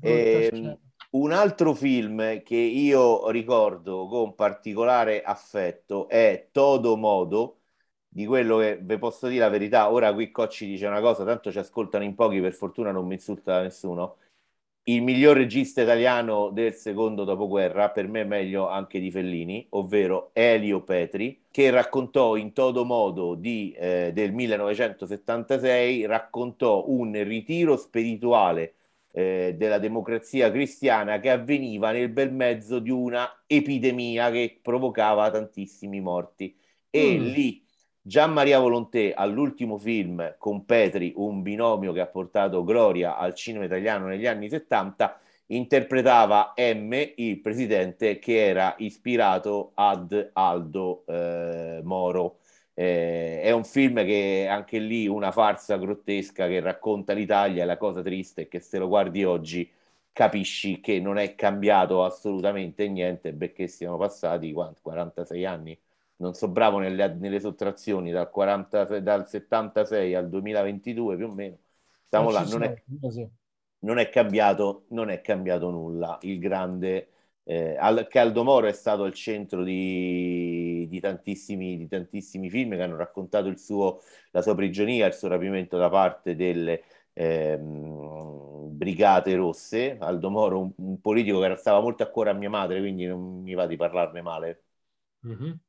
Scena. 0.00 0.78
un 1.10 1.32
altro 1.32 1.74
film 1.74 2.42
che 2.42 2.56
io 2.56 3.28
ricordo 3.30 4.06
con 4.08 4.34
particolare 4.34 5.22
affetto 5.22 6.08
è 6.08 6.48
Todo 6.52 6.96
Modo, 6.96 7.61
di 8.14 8.26
quello 8.26 8.58
che 8.58 8.78
vi 8.80 8.98
posso 8.98 9.26
dire 9.28 9.40
la 9.40 9.48
verità. 9.48 9.90
Ora 9.90 10.12
qui 10.12 10.30
Cocci 10.30 10.66
dice 10.66 10.86
una 10.86 11.00
cosa, 11.00 11.24
tanto 11.24 11.50
ci 11.50 11.58
ascoltano 11.58 12.04
in 12.04 12.14
pochi, 12.14 12.40
per 12.40 12.52
fortuna 12.52 12.90
non 12.92 13.06
mi 13.06 13.14
insulta 13.14 13.62
nessuno. 13.62 14.16
Il 14.84 15.02
miglior 15.02 15.36
regista 15.36 15.80
italiano 15.82 16.50
del 16.50 16.74
secondo 16.74 17.24
dopoguerra, 17.24 17.90
per 17.90 18.08
me 18.08 18.24
meglio 18.24 18.68
anche 18.68 18.98
di 19.00 19.10
Fellini, 19.12 19.64
ovvero 19.70 20.30
Elio 20.34 20.82
Petri, 20.82 21.44
che 21.50 21.70
raccontò 21.70 22.36
in 22.36 22.52
Todo 22.52 22.84
Modo 22.84 23.34
di, 23.36 23.72
eh, 23.78 24.10
del 24.12 24.32
1976, 24.32 26.04
raccontò 26.06 26.84
un 26.88 27.12
ritiro 27.24 27.76
spirituale 27.76 28.74
eh, 29.12 29.54
della 29.56 29.78
democrazia 29.78 30.50
cristiana 30.50 31.20
che 31.20 31.30
avveniva 31.30 31.92
nel 31.92 32.08
bel 32.10 32.32
mezzo 32.32 32.78
di 32.80 32.90
una 32.90 33.44
epidemia 33.46 34.30
che 34.30 34.58
provocava 34.62 35.30
tantissimi 35.30 36.00
morti. 36.00 36.56
E 36.90 37.18
Mm. 37.18 37.24
lì 37.32 37.64
Gian 38.04 38.32
Maria 38.32 38.58
Volonté 38.58 39.14
all'ultimo 39.14 39.78
film 39.78 40.34
con 40.36 40.64
Petri, 40.64 41.12
un 41.16 41.40
binomio 41.40 41.92
che 41.92 42.00
ha 42.00 42.06
portato 42.06 42.64
gloria 42.64 43.16
al 43.16 43.32
cinema 43.34 43.64
italiano 43.64 44.06
negli 44.06 44.26
anni 44.26 44.48
70, 44.48 45.20
interpretava 45.46 46.52
M, 46.56 47.12
il 47.14 47.40
presidente 47.40 48.18
che 48.18 48.44
era 48.44 48.74
ispirato 48.78 49.70
ad 49.74 50.30
Aldo 50.32 51.04
eh, 51.06 51.80
Moro. 51.84 52.38
Eh, 52.74 53.40
è 53.40 53.52
un 53.52 53.64
film 53.64 54.04
che 54.04 54.48
anche 54.50 54.78
lì 54.78 55.06
una 55.06 55.30
farsa 55.30 55.76
grottesca 55.76 56.48
che 56.48 56.58
racconta 56.60 57.12
l'Italia 57.12 57.64
la 57.64 57.76
cosa 57.76 58.02
triste 58.02 58.42
è 58.42 58.48
che 58.48 58.60
se 58.60 58.78
lo 58.78 58.88
guardi 58.88 59.24
oggi 59.24 59.70
capisci 60.12 60.80
che 60.80 60.98
non 61.00 61.18
è 61.18 61.34
cambiato 61.34 62.04
assolutamente 62.04 62.88
niente 62.88 63.32
perché 63.32 63.68
siamo 63.68 63.96
passati 63.96 64.52
quanti, 64.52 64.80
46 64.82 65.44
anni. 65.44 65.78
Non 66.16 66.34
so 66.34 66.48
bravo 66.48 66.78
nelle, 66.78 67.14
nelle 67.14 67.40
sottrazioni 67.40 68.10
dal, 68.12 68.30
40, 68.30 68.84
dal 69.00 69.28
76 69.28 70.14
al 70.14 70.28
2022 70.28 71.16
più 71.16 71.26
o 71.26 71.32
meno. 71.32 71.58
Stiamo 72.06 72.30
Non 72.30 72.34
là, 72.34 72.44
non 72.44 72.62
è, 72.62 72.72
non 73.80 73.98
è 73.98 74.08
cambiato, 74.10 74.84
non 74.90 75.10
è 75.10 75.20
cambiato 75.20 75.70
nulla. 75.70 76.18
Il 76.22 76.38
grande 76.38 77.08
eh, 77.44 77.76
Al- 77.76 78.06
che 78.08 78.18
Aldo 78.20 78.44
Moro 78.44 78.66
è 78.68 78.72
stato 78.72 79.02
al 79.04 79.12
centro 79.14 79.64
di, 79.64 80.86
di 80.88 81.00
tantissimi, 81.00 81.76
di 81.76 81.88
tantissimi 81.88 82.48
film 82.50 82.70
che 82.76 82.82
hanno 82.82 82.96
raccontato 82.96 83.48
il 83.48 83.58
suo, 83.58 84.00
la 84.30 84.42
sua 84.42 84.54
prigionia, 84.54 85.06
il 85.06 85.14
suo 85.14 85.28
rapimento 85.28 85.76
da 85.76 85.88
parte 85.90 86.36
delle, 86.36 86.84
ehm, 87.14 88.68
Brigate 88.76 89.34
Rosse, 89.34 89.96
Aldo 90.00 90.30
Moro, 90.30 90.60
un, 90.60 90.72
un 90.76 91.00
politico 91.00 91.40
che 91.40 91.56
stava 91.56 91.80
molto 91.80 92.02
a 92.04 92.06
cuore 92.06 92.30
a 92.30 92.32
mia 92.34 92.50
madre, 92.50 92.78
quindi 92.80 93.06
non 93.06 93.42
mi 93.42 93.54
va 93.54 93.66
di 93.66 93.76
parlarne 93.76 94.22
male. 94.22 94.62
Mm-hmm. 95.24 95.60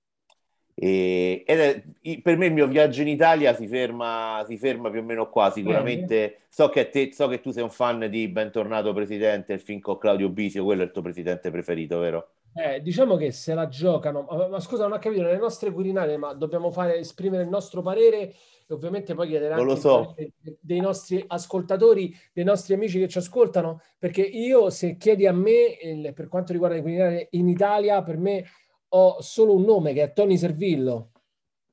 E, 0.75 1.43
è, 1.45 1.83
per 2.21 2.37
me 2.37 2.47
il 2.47 2.53
mio 2.53 2.67
viaggio 2.67 3.01
in 3.01 3.07
Italia 3.07 3.53
si 3.53 3.67
ferma, 3.67 4.43
si 4.47 4.57
ferma 4.57 4.89
più 4.89 5.01
o 5.01 5.03
meno 5.03 5.29
qua. 5.29 5.51
Sicuramente 5.51 6.41
so 6.49 6.69
che, 6.69 6.89
te, 6.89 7.11
so 7.13 7.27
che 7.27 7.41
tu 7.41 7.51
sei 7.51 7.63
un 7.63 7.69
fan 7.69 8.07
di 8.09 8.27
Bentornato 8.27 8.93
Presidente, 8.93 9.53
il 9.53 9.59
film 9.59 9.79
con 9.79 9.97
Claudio 9.97 10.29
Bisio, 10.29 10.63
quello 10.63 10.81
è 10.81 10.85
il 10.85 10.91
tuo 10.91 11.01
presidente 11.01 11.51
preferito, 11.51 11.99
vero? 11.99 12.29
Eh, 12.55 12.81
diciamo 12.81 13.15
che 13.15 13.31
se 13.31 13.55
la 13.55 13.67
giocano, 13.67 14.27
ma, 14.49 14.59
scusa, 14.59 14.83
non 14.83 14.93
ho 14.93 14.99
capito, 14.99 15.23
nelle 15.23 15.37
nostre 15.37 15.71
Quirinale, 15.71 16.17
ma 16.17 16.33
dobbiamo 16.33 16.69
fare, 16.69 16.97
esprimere 16.97 17.41
il 17.41 17.49
nostro 17.49 17.81
parere 17.81 18.31
e 18.67 18.73
ovviamente 18.73 19.15
poi 19.15 19.27
chiedere 19.27 19.55
anche 19.55 19.75
so. 19.75 20.13
dei 20.59 20.79
nostri 20.79 21.23
ascoltatori, 21.25 22.15
dei 22.31 22.43
nostri 22.43 22.75
amici 22.75 22.99
che 22.99 23.07
ci 23.07 23.17
ascoltano, 23.17 23.81
perché 23.97 24.21
io 24.21 24.69
se 24.69 24.97
chiedi 24.97 25.25
a 25.25 25.33
me, 25.33 26.11
per 26.13 26.27
quanto 26.27 26.51
riguarda 26.51 26.75
le 26.75 26.83
Quirinale 26.83 27.27
in 27.31 27.49
Italia, 27.49 28.03
per 28.03 28.17
me 28.17 28.45
ho 28.95 29.21
solo 29.21 29.55
un 29.55 29.63
nome 29.63 29.93
che 29.93 30.03
è 30.03 30.13
Tony 30.13 30.37
Servillo. 30.37 31.11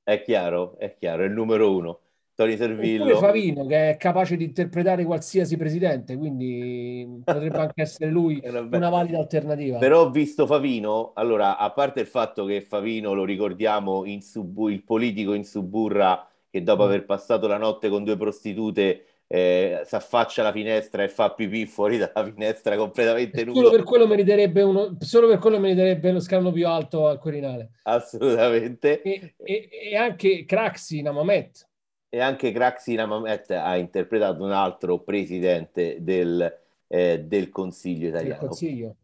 È 0.03 0.23
chiaro, 0.23 0.77
è 0.79 0.95
chiaro, 0.95 1.23
è 1.23 1.27
il 1.27 1.33
numero 1.33 1.75
uno. 1.75 2.01
Tony 2.35 2.57
Servillo. 2.57 3.05
Oppure 3.05 3.19
Favino, 3.19 3.67
che 3.67 3.91
è 3.91 3.97
capace 3.99 4.37
di 4.37 4.45
interpretare 4.45 5.05
qualsiasi 5.05 5.59
presidente, 5.59 6.17
quindi 6.17 7.21
potrebbe 7.23 7.59
anche 7.59 7.83
essere 7.83 8.11
lui 8.11 8.41
una 8.73 8.89
valida 8.89 9.19
alternativa. 9.19 9.77
Però 9.77 10.03
ho 10.03 10.11
visto 10.11 10.47
Favino, 10.47 11.13
allora, 11.15 11.59
a 11.59 11.71
parte 11.71 12.01
il 12.01 12.07
fatto 12.07 12.47
che 12.47 12.63
Favino, 12.63 13.13
lo 13.13 13.25
ricordiamo, 13.25 14.07
in 14.07 14.23
sub- 14.23 14.71
il 14.71 14.83
politico 14.83 15.35
in 15.35 15.45
Suburra, 15.45 16.27
che 16.49 16.63
dopo 16.63 16.85
mm. 16.85 16.87
aver 16.87 17.05
passato 17.05 17.47
la 17.47 17.59
notte 17.59 17.91
con 17.91 18.05
due 18.05 18.17
prostitute 18.17 19.05
eh, 19.33 19.83
si 19.85 19.95
affaccia 19.95 20.41
alla 20.41 20.51
finestra 20.51 21.05
e 21.05 21.09
fa 21.09 21.31
pipì 21.31 21.65
fuori 21.65 21.99
dalla 21.99 22.25
finestra 22.25 22.75
completamente 22.75 23.45
nudo. 23.45 23.61
Solo 23.61 23.71
per 23.71 23.85
quello 23.85 24.09
meriterebbe, 24.09 24.63
uno, 24.63 24.97
solo 24.99 25.29
per 25.29 25.39
quello 25.39 25.61
meriterebbe 25.61 26.11
lo 26.11 26.19
scranno 26.19 26.51
più 26.51 26.67
alto 26.67 27.07
al 27.07 27.21
Quirinale. 27.21 27.71
Assolutamente. 27.85 29.03
E, 29.03 29.35
e, 29.37 29.69
e 29.85 29.97
anche 29.97 30.45
Craxi 30.45 31.01
Namamet. 31.03 31.69
E 32.09 32.19
anche 32.19 32.51
Craxi 32.51 32.97
Namamet 32.97 33.53
ha 33.53 33.77
interpretato 33.77 34.43
un 34.43 34.51
altro 34.51 34.99
presidente 34.99 35.99
del, 36.01 36.53
eh, 36.89 37.21
del 37.21 37.51
Consiglio 37.51 38.09
italiano. 38.09 38.47
Consiglio. 38.49 38.97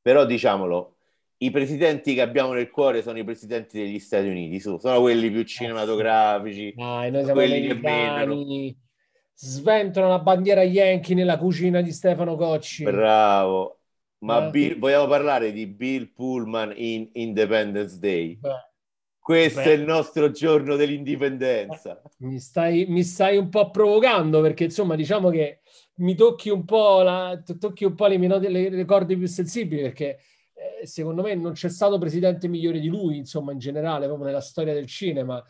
Però 0.00 0.24
diciamolo, 0.24 0.94
i 1.38 1.50
presidenti 1.50 2.14
che 2.14 2.22
abbiamo 2.22 2.54
nel 2.54 2.70
cuore 2.70 3.02
sono 3.02 3.18
i 3.18 3.24
presidenti 3.24 3.78
degli 3.78 3.98
Stati 3.98 4.28
Uniti, 4.28 4.60
sono 4.60 4.78
quelli 5.02 5.30
più 5.30 5.42
cinematografici, 5.42 6.72
Dai, 6.74 7.10
noi 7.10 7.24
siamo 7.24 7.38
quelli 7.38 7.66
che 7.66 7.74
meno 7.74 8.82
sventolano 9.34 10.12
la 10.12 10.20
bandiera 10.20 10.62
Yankee 10.62 11.14
nella 11.14 11.38
cucina 11.38 11.80
di 11.80 11.92
Stefano 11.92 12.36
Cocci. 12.36 12.84
Bravo. 12.84 13.80
Ma 14.18 14.46
eh. 14.46 14.50
Bill, 14.50 14.78
vogliamo 14.78 15.06
parlare 15.06 15.52
di 15.52 15.66
Bill 15.66 16.12
Pullman 16.12 16.72
in 16.76 17.08
Independence 17.12 17.98
Day? 17.98 18.36
Beh. 18.36 18.72
Questo 19.18 19.60
Beh. 19.60 19.70
è 19.70 19.72
il 19.72 19.82
nostro 19.82 20.30
giorno 20.30 20.76
dell'indipendenza. 20.76 22.00
Mi 22.20 22.38
stai, 22.38 22.84
mi 22.86 23.02
stai, 23.02 23.38
un 23.38 23.48
po' 23.48 23.70
provocando 23.70 24.40
perché 24.42 24.64
insomma 24.64 24.96
diciamo 24.96 25.30
che 25.30 25.60
mi 25.96 26.14
tocchi 26.14 26.50
un 26.50 26.64
po', 26.64 27.02
la, 27.02 27.42
tocchi 27.58 27.84
un 27.84 27.94
po 27.94 28.06
le, 28.06 28.18
mie 28.18 28.68
le 28.70 28.84
corde 28.84 29.16
più 29.16 29.26
sensibili 29.26 29.80
perché 29.82 30.18
eh, 30.52 30.86
secondo 30.86 31.22
me 31.22 31.34
non 31.34 31.52
c'è 31.52 31.68
stato 31.68 31.98
presidente 31.98 32.48
migliore 32.48 32.80
di 32.80 32.88
lui, 32.88 33.16
insomma 33.16 33.52
in 33.52 33.58
generale, 33.58 34.06
proprio 34.06 34.26
nella 34.26 34.40
storia 34.40 34.74
del 34.74 34.86
cinema 34.86 35.42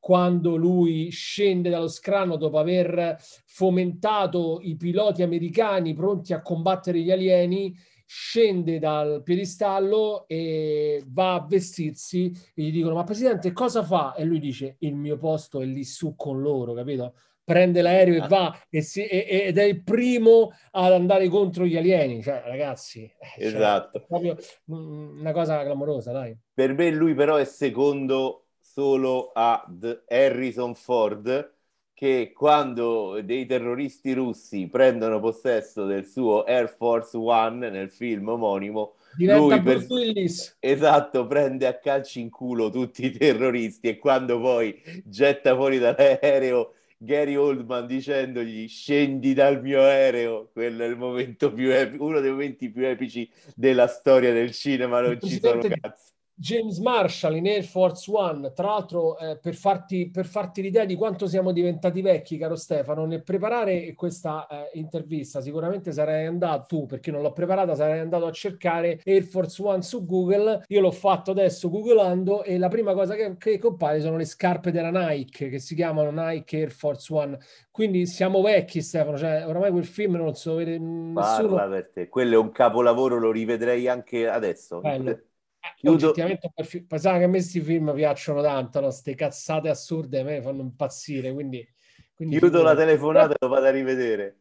quando 0.00 0.56
lui 0.56 1.10
scende 1.10 1.68
dallo 1.68 1.86
scranno 1.86 2.36
dopo 2.36 2.58
aver 2.58 3.18
fomentato 3.44 4.58
i 4.62 4.74
piloti 4.74 5.22
americani 5.22 5.92
pronti 5.92 6.32
a 6.32 6.40
combattere 6.40 7.00
gli 7.00 7.10
alieni, 7.10 7.76
scende 8.06 8.80
dal 8.80 9.22
piedistallo 9.22 10.26
e 10.26 11.04
va 11.06 11.34
a 11.34 11.46
vestirsi 11.46 12.32
e 12.54 12.62
gli 12.62 12.72
dicono 12.72 12.94
ma 12.94 13.04
presidente 13.04 13.52
cosa 13.52 13.84
fa? 13.84 14.14
E 14.14 14.24
lui 14.24 14.40
dice 14.40 14.76
il 14.80 14.96
mio 14.96 15.16
posto 15.16 15.60
è 15.60 15.64
lì 15.64 15.84
su 15.84 16.16
con 16.16 16.40
loro, 16.40 16.72
capito? 16.72 17.14
Prende 17.44 17.82
l'aereo 17.82 18.14
e 18.14 18.20
ah. 18.20 18.26
va 18.26 18.60
e 18.68 18.80
si, 18.80 19.04
e, 19.04 19.26
ed 19.46 19.58
è 19.58 19.64
il 19.64 19.82
primo 19.82 20.50
ad 20.72 20.92
andare 20.92 21.28
contro 21.28 21.64
gli 21.66 21.76
alieni, 21.76 22.22
cioè 22.22 22.42
ragazzi, 22.44 23.08
cioè, 23.36 23.46
esatto. 23.46 23.98
Cioè, 23.98 24.02
è 24.02 24.06
proprio 24.06 24.36
una 24.66 25.32
cosa 25.32 25.62
clamorosa, 25.62 26.10
dai. 26.10 26.36
Per 26.52 26.72
me 26.72 26.90
lui 26.90 27.14
però 27.14 27.36
è 27.36 27.44
secondo 27.44 28.46
solo 28.80 29.30
ad 29.34 30.04
Harrison 30.08 30.74
Ford 30.74 31.52
che 31.92 32.32
quando 32.34 33.20
dei 33.22 33.44
terroristi 33.44 34.14
russi 34.14 34.68
prendono 34.68 35.20
possesso 35.20 35.84
del 35.84 36.06
suo 36.06 36.44
Air 36.44 36.74
Force 36.74 37.14
One 37.14 37.68
nel 37.68 37.90
film 37.90 38.28
omonimo 38.28 38.94
Diventa 39.14 39.56
lui 39.56 39.62
per... 39.62 39.86
Willis. 39.86 40.56
esatto 40.58 41.26
prende 41.26 41.66
a 41.66 41.78
calci 41.78 42.20
in 42.20 42.30
culo 42.30 42.70
tutti 42.70 43.04
i 43.04 43.10
terroristi 43.10 43.88
e 43.88 43.98
quando 43.98 44.40
poi 44.40 44.80
getta 45.04 45.54
fuori 45.54 45.78
dall'aereo 45.78 46.72
Gary 46.96 47.36
Oldman 47.36 47.86
dicendogli 47.86 48.66
scendi 48.66 49.34
dal 49.34 49.60
mio 49.60 49.82
aereo 49.82 50.48
quello 50.54 50.84
è 50.84 50.86
il 50.86 50.96
momento 50.96 51.52
più 51.52 51.70
epico 51.70 52.06
uno 52.06 52.20
dei 52.20 52.30
momenti 52.30 52.70
più 52.70 52.86
epici 52.86 53.30
della 53.54 53.88
storia 53.88 54.32
del 54.32 54.52
cinema 54.52 55.02
non 55.02 55.20
ci 55.20 55.38
sono 55.38 55.60
cazzi 55.60 56.12
James 56.40 56.78
Marshall 56.78 57.36
in 57.36 57.46
Air 57.46 57.64
Force 57.64 58.10
One, 58.10 58.54
tra 58.54 58.68
l'altro 58.68 59.18
eh, 59.18 59.36
per, 59.36 59.54
farti, 59.54 60.08
per, 60.10 60.24
farti, 60.24 60.62
l'idea 60.62 60.86
di 60.86 60.94
quanto 60.96 61.26
siamo 61.26 61.52
diventati 61.52 62.00
vecchi, 62.00 62.38
caro 62.38 62.56
Stefano, 62.56 63.04
nel 63.04 63.22
preparare 63.22 63.92
questa 63.92 64.46
eh, 64.46 64.70
intervista 64.78 65.42
sicuramente 65.42 65.92
sarei 65.92 66.24
andato, 66.24 66.64
tu 66.66 66.86
perché 66.86 67.10
non 67.10 67.20
l'ho 67.20 67.34
preparata, 67.34 67.74
sarei 67.74 67.98
andato 67.98 68.24
a 68.24 68.32
cercare 68.32 69.00
Air 69.04 69.24
Force 69.24 69.62
One 69.62 69.82
su 69.82 70.06
Google, 70.06 70.64
io 70.66 70.80
l'ho 70.80 70.90
fatto 70.90 71.32
adesso 71.32 71.68
googolando 71.68 72.42
e 72.42 72.56
la 72.56 72.68
prima 72.68 72.94
cosa 72.94 73.14
che, 73.16 73.36
che 73.36 73.58
compare 73.58 74.00
sono 74.00 74.16
le 74.16 74.24
scarpe 74.24 74.70
della 74.70 74.90
Nike 74.90 75.50
che 75.50 75.58
si 75.58 75.74
chiamano 75.74 76.10
Nike 76.10 76.56
Air 76.56 76.70
Force 76.70 77.12
One, 77.12 77.38
quindi 77.70 78.06
siamo 78.06 78.40
vecchi 78.40 78.80
Stefano, 78.80 79.18
cioè 79.18 79.46
oramai 79.46 79.70
quel 79.72 79.84
film 79.84 80.14
non 80.14 80.34
so 80.34 80.54
vede 80.54 80.78
nessuno. 80.78 81.54
Parla 81.54 81.68
per 81.68 81.90
te, 81.92 82.08
quello 82.08 82.32
è 82.32 82.38
un 82.38 82.50
capolavoro, 82.50 83.18
lo 83.18 83.30
rivedrei 83.30 83.88
anche 83.88 84.26
adesso. 84.26 84.80
Bello. 84.80 85.18
Chiudo... 85.76 86.12
Pensavo 86.12 87.18
che 87.18 87.24
a 87.24 87.26
me 87.26 87.38
questi 87.38 87.60
film 87.60 87.92
piacciono 87.94 88.42
tanto, 88.42 88.80
queste 88.80 89.10
no? 89.10 89.16
cazzate 89.16 89.68
assurde 89.68 90.20
a 90.20 90.24
me 90.24 90.42
fanno 90.42 90.62
impazzire. 90.62 91.32
Quindi, 91.32 91.66
quindi 92.14 92.38
Chiudo 92.38 92.62
la 92.62 92.74
telefonata 92.74 93.32
e 93.32 93.36
lo 93.38 93.48
vado 93.48 93.66
a 93.66 93.70
rivedere. 93.70 94.36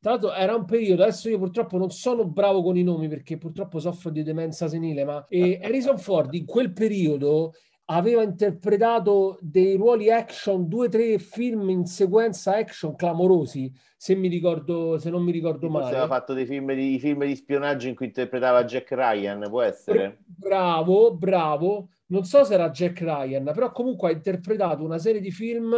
Tra 0.00 0.12
l'altro 0.12 0.34
era 0.34 0.54
un 0.54 0.66
periodo, 0.66 1.02
adesso 1.02 1.30
io 1.30 1.38
purtroppo 1.38 1.78
non 1.78 1.90
sono 1.90 2.26
bravo 2.26 2.62
con 2.62 2.76
i 2.76 2.82
nomi 2.82 3.08
perché 3.08 3.38
purtroppo 3.38 3.78
soffro 3.78 4.10
di 4.10 4.22
demenza 4.22 4.68
senile, 4.68 5.04
ma 5.04 5.24
e 5.28 5.58
Harrison 5.64 5.98
Ford 5.98 6.34
in 6.34 6.44
quel 6.44 6.72
periodo 6.72 7.54
aveva 7.86 8.22
interpretato 8.22 9.38
dei 9.40 9.76
ruoli 9.76 10.10
action, 10.10 10.68
due 10.68 10.86
o 10.86 10.88
tre 10.88 11.18
film 11.18 11.68
in 11.68 11.84
sequenza 11.84 12.56
action 12.56 12.94
clamorosi, 12.96 13.70
se, 13.96 14.14
mi 14.14 14.28
ricordo, 14.28 14.98
se 14.98 15.10
non 15.10 15.22
mi 15.22 15.32
ricordo 15.32 15.68
male. 15.68 15.86
aveva 15.86 16.06
fatto 16.06 16.32
dei 16.32 16.46
film 16.46 16.72
di, 16.72 16.98
film 16.98 17.24
di 17.24 17.36
spionaggio 17.36 17.88
in 17.88 17.94
cui 17.94 18.06
interpretava 18.06 18.64
Jack 18.64 18.92
Ryan, 18.92 19.46
può 19.48 19.62
essere? 19.62 20.18
Bravo, 20.24 21.14
bravo. 21.14 21.88
Non 22.06 22.24
so 22.24 22.44
se 22.44 22.54
era 22.54 22.70
Jack 22.70 23.00
Ryan, 23.00 23.50
però 23.54 23.72
comunque 23.72 24.10
ha 24.10 24.12
interpretato 24.12 24.84
una 24.84 24.98
serie 24.98 25.20
di 25.20 25.30
film 25.30 25.74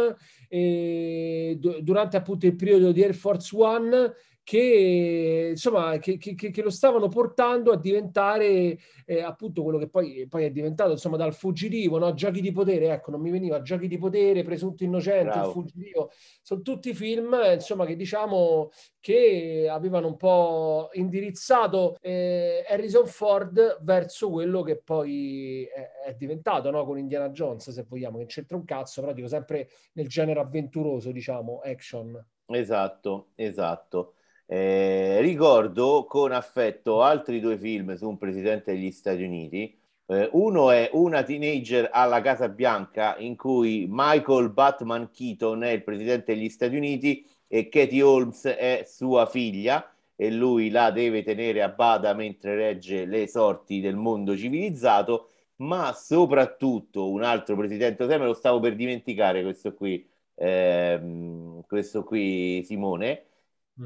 eh, 0.49 1.57
durante 1.81 2.17
appunto 2.17 2.45
il 2.45 2.55
periodo 2.55 2.91
di 2.91 3.01
Air 3.01 3.15
Force 3.15 3.55
One 3.55 4.13
che, 4.47 5.47
insomma, 5.49 5.97
che, 5.97 6.17
che, 6.17 6.35
che, 6.35 6.61
lo 6.61 6.69
stavano 6.69 7.09
portando 7.09 7.73
a 7.73 7.77
diventare 7.77 8.79
eh, 9.05 9.21
appunto 9.21 9.61
quello 9.61 9.77
che 9.77 9.89
poi, 9.89 10.25
poi, 10.29 10.45
è 10.45 10.51
diventato 10.51 10.91
insomma 10.91 11.17
dal 11.17 11.33
fuggitivo, 11.33 11.97
no? 11.97 12.13
giochi 12.13 12.39
di 12.39 12.53
potere, 12.53 12.93
ecco 12.93 13.11
non 13.11 13.19
mi 13.19 13.29
veniva, 13.29 13.61
giochi 13.61 13.89
di 13.89 13.97
potere, 13.97 14.43
presunto 14.43 14.85
innocente, 14.85 15.31
Bravo. 15.31 15.47
il 15.47 15.51
fuggitivo, 15.51 16.11
sono 16.41 16.61
tutti 16.61 16.93
film 16.93 17.37
insomma 17.55 17.85
che 17.85 17.97
diciamo 17.97 18.69
che 19.01 19.67
avevano 19.69 20.07
un 20.07 20.15
po' 20.15 20.91
indirizzato 20.93 21.97
eh, 21.99 22.63
Harrison 22.69 23.05
Ford 23.05 23.79
verso 23.81 24.29
quello 24.29 24.61
che 24.61 24.81
poi 24.81 25.65
è, 25.65 26.07
è 26.07 26.13
diventato 26.13 26.71
no? 26.71 26.85
con 26.85 26.97
Indiana 26.97 27.31
Jones 27.31 27.69
se 27.69 27.85
vogliamo, 27.85 28.17
che 28.19 28.27
c'entra 28.27 28.55
un 28.55 28.63
cazzo, 28.63 29.01
però 29.01 29.11
dico 29.11 29.27
sempre 29.27 29.67
nel 29.95 30.07
genere 30.07 30.39
avventuroso 30.39 31.11
diciamo, 31.11 31.59
action. 31.65 32.25
Esatto, 32.45 33.31
esatto. 33.35 34.13
Eh, 34.49 35.19
ricordo 35.19 36.05
con 36.05 36.31
affetto 36.31 37.03
altri 37.03 37.41
due 37.41 37.57
film 37.57 37.95
su 37.95 38.07
un 38.07 38.17
presidente 38.17 38.71
degli 38.71 38.91
Stati 38.91 39.23
Uniti. 39.23 39.77
Eh, 40.05 40.29
uno 40.33 40.71
è 40.71 40.89
Una 40.93 41.21
teenager 41.23 41.89
alla 41.91 42.21
Casa 42.21 42.47
Bianca, 42.47 43.17
in 43.17 43.35
cui 43.35 43.85
Michael 43.89 44.49
Batman 44.51 45.11
Keaton 45.11 45.63
è 45.63 45.71
il 45.71 45.83
presidente 45.83 46.33
degli 46.33 46.47
Stati 46.49 46.77
Uniti 46.77 47.25
e 47.47 47.67
Katie 47.67 48.01
Holmes 48.01 48.45
è 48.45 48.83
sua 48.87 49.25
figlia 49.25 49.89
e 50.15 50.31
lui 50.31 50.69
la 50.69 50.91
deve 50.91 51.23
tenere 51.23 51.61
a 51.61 51.69
bada 51.69 52.13
mentre 52.13 52.55
regge 52.55 53.05
le 53.05 53.27
sorti 53.27 53.81
del 53.81 53.95
mondo 53.97 54.35
civilizzato. 54.37 55.29
Ma 55.57 55.91
soprattutto 55.93 57.09
un 57.09 57.23
altro 57.23 57.55
presidente, 57.57 58.05
me 58.05 58.17
lo 58.17 58.33
stavo 58.33 58.59
per 58.59 58.75
dimenticare 58.75 59.41
questo 59.41 59.73
qui, 59.73 60.07
ehm, 60.35 61.63
questo 61.67 62.03
qui 62.03 62.63
Simone. 62.63 63.26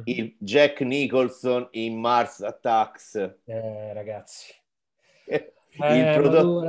Il 0.06 0.36
Jack 0.38 0.82
Nicholson 0.82 1.68
in 1.72 2.00
Mars 2.00 2.42
Attacks. 2.42 3.16
Eh, 3.16 3.94
ragazzi. 3.94 4.54
il, 5.28 5.44
eh, 5.80 6.14
prodo- 6.16 6.66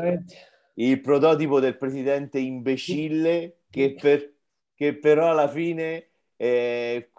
il, 0.75 1.01
prototipo 1.01 1.61
del 1.61 1.77
presidente 1.77 2.39
imbecille 2.39 3.59
che, 3.71 3.95
per, 4.01 4.33
che 4.75 4.95
però 4.95 5.31
alla 5.31 5.49
fine 5.49 6.09
eh, 6.37 7.11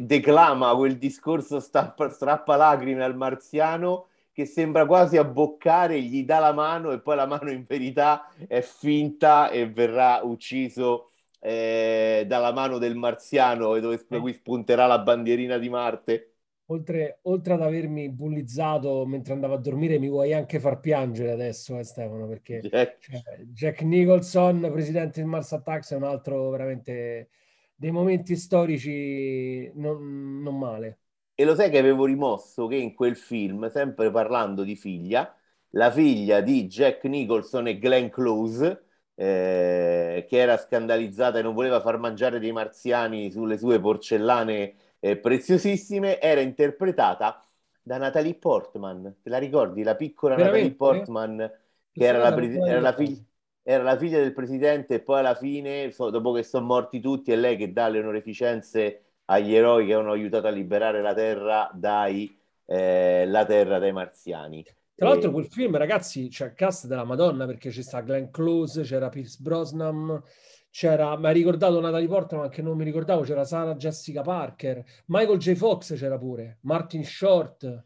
declama 0.00 0.74
quel 0.74 0.98
discorso 0.98 1.60
strappa, 1.60 2.08
strappa 2.08 2.56
lacrime 2.56 3.04
al 3.04 3.16
marziano 3.16 4.08
che 4.32 4.46
sembra 4.46 4.84
quasi 4.84 5.16
abboccare, 5.16 6.00
gli 6.00 6.24
dà 6.24 6.40
la 6.40 6.52
mano 6.52 6.90
e 6.90 6.98
poi 6.98 7.14
la 7.14 7.26
mano 7.26 7.52
in 7.52 7.62
verità 7.62 8.28
è 8.48 8.60
finta 8.62 9.48
e 9.48 9.70
verrà 9.70 10.20
ucciso 10.24 11.10
eh, 11.46 12.24
dalla 12.26 12.52
mano 12.52 12.78
del 12.78 12.96
marziano 12.96 13.74
e 13.74 13.80
dove 13.82 14.02
da 14.08 14.18
cui 14.18 14.32
spunterà 14.32 14.86
la 14.86 14.98
bandierina 15.00 15.58
di 15.58 15.68
Marte. 15.68 16.36
Oltre, 16.68 17.18
oltre, 17.24 17.52
ad 17.52 17.60
avermi 17.60 18.08
bullizzato 18.08 19.04
mentre 19.04 19.34
andavo 19.34 19.52
a 19.52 19.58
dormire, 19.58 19.98
mi 19.98 20.08
vuoi 20.08 20.32
anche 20.32 20.58
far 20.58 20.80
piangere 20.80 21.32
adesso, 21.32 21.78
eh, 21.78 21.84
Stefano, 21.84 22.26
perché 22.26 22.60
Jack. 22.60 23.10
Cioè, 23.10 23.38
Jack 23.40 23.82
Nicholson, 23.82 24.70
presidente 24.72 25.20
di 25.20 25.28
Mars 25.28 25.52
Attacks, 25.52 25.92
è 25.92 25.96
un 25.96 26.04
altro 26.04 26.48
veramente 26.48 27.28
dei 27.74 27.90
momenti 27.90 28.36
storici 28.36 29.70
non, 29.74 30.40
non 30.40 30.58
male. 30.58 31.00
E 31.34 31.44
lo 31.44 31.54
sai 31.54 31.68
che 31.68 31.76
avevo 31.76 32.06
rimosso 32.06 32.66
che 32.68 32.76
in 32.76 32.94
quel 32.94 33.16
film, 33.16 33.68
sempre 33.68 34.10
parlando 34.10 34.62
di 34.62 34.76
figlia, 34.76 35.36
la 35.70 35.90
figlia 35.90 36.40
di 36.40 36.66
Jack 36.66 37.04
Nicholson 37.04 37.66
e 37.66 37.78
Glenn 37.78 38.08
Close, 38.08 38.84
eh, 39.14 40.26
che 40.28 40.36
era 40.38 40.56
scandalizzata 40.56 41.38
e 41.38 41.42
non 41.42 41.54
voleva 41.54 41.80
far 41.80 41.98
mangiare 41.98 42.38
dei 42.38 42.52
marziani 42.52 43.30
sulle 43.30 43.58
sue 43.58 43.80
porcellane 43.80 44.74
eh, 44.98 45.16
preziosissime, 45.16 46.20
era 46.20 46.40
interpretata 46.40 47.44
da 47.82 47.98
Natalie 47.98 48.34
Portman. 48.34 49.16
Te 49.22 49.30
la 49.30 49.38
ricordi? 49.38 49.82
La 49.82 49.94
piccola 49.96 50.34
Veramente? 50.34 50.76
Natalie 50.78 50.96
Portman, 50.96 51.52
che 51.92 52.04
era 52.04 52.18
la, 52.18 52.34
era, 52.34 52.80
la 52.80 52.92
figlia, 52.94 53.22
era 53.62 53.82
la, 53.82 53.96
figlia, 53.96 54.18
del 54.18 54.32
presidente 54.32 54.94
e 54.94 55.00
poi 55.00 55.18
alla 55.18 55.34
fine, 55.34 55.90
so, 55.90 56.10
dopo 56.10 56.32
che 56.32 56.42
sono 56.42 56.66
morti 56.66 57.00
tutti, 57.00 57.32
è 57.32 57.36
lei 57.36 57.56
che 57.56 57.72
dà 57.72 57.88
le 57.88 57.98
onorificenze 58.00 59.02
agli 59.26 59.54
eroi 59.54 59.86
che 59.86 59.94
hanno 59.94 60.12
aiutato 60.12 60.46
a 60.46 60.50
liberare 60.50 61.00
la 61.02 61.14
Terra 61.14 61.70
dai, 61.72 62.36
eh, 62.66 63.24
la 63.26 63.44
terra 63.44 63.78
dai 63.78 63.92
marziani. 63.92 64.64
Tra 64.96 65.08
l'altro, 65.08 65.32
quel 65.32 65.46
film, 65.46 65.76
ragazzi, 65.76 66.28
c'è 66.28 66.46
il 66.46 66.54
cast 66.54 66.86
della 66.86 67.04
Madonna 67.04 67.46
perché 67.46 67.70
c'è 67.70 67.82
sta 67.82 68.00
Glenn 68.00 68.30
Close, 68.30 68.82
c'era 68.82 69.08
Pierce 69.08 69.38
Brosnan, 69.40 70.22
c'era, 70.70 71.16
mi 71.18 71.26
ha 71.26 71.30
ricordato 71.30 71.80
Natalie 71.80 72.06
Portman, 72.06 72.42
ma 72.42 72.48
che 72.48 72.62
non 72.62 72.76
mi 72.76 72.84
ricordavo, 72.84 73.22
c'era 73.22 73.44
Sara 73.44 73.74
Jessica 73.74 74.22
Parker, 74.22 74.84
Michael 75.06 75.38
J. 75.38 75.54
Fox 75.54 75.96
c'era 75.96 76.16
pure, 76.16 76.58
Martin 76.60 77.04
Short. 77.04 77.84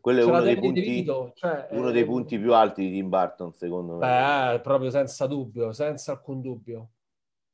Quello 0.00 0.20
è 0.20 0.24
uno 0.24 0.40
dei, 0.40 0.56
punti, 0.58 1.04
cioè, 1.34 1.68
uno 1.70 1.90
dei, 1.92 2.04
punti, 2.04 2.38
più 2.38 2.52
alti 2.52 2.88
di 2.88 2.92
Tim 2.92 3.08
Burton, 3.08 3.52
secondo 3.52 3.96
me. 3.96 4.52
Beh, 4.52 4.60
proprio 4.60 4.90
senza 4.90 5.26
dubbio, 5.26 5.72
senza 5.72 6.12
alcun 6.12 6.40
dubbio. 6.40 6.90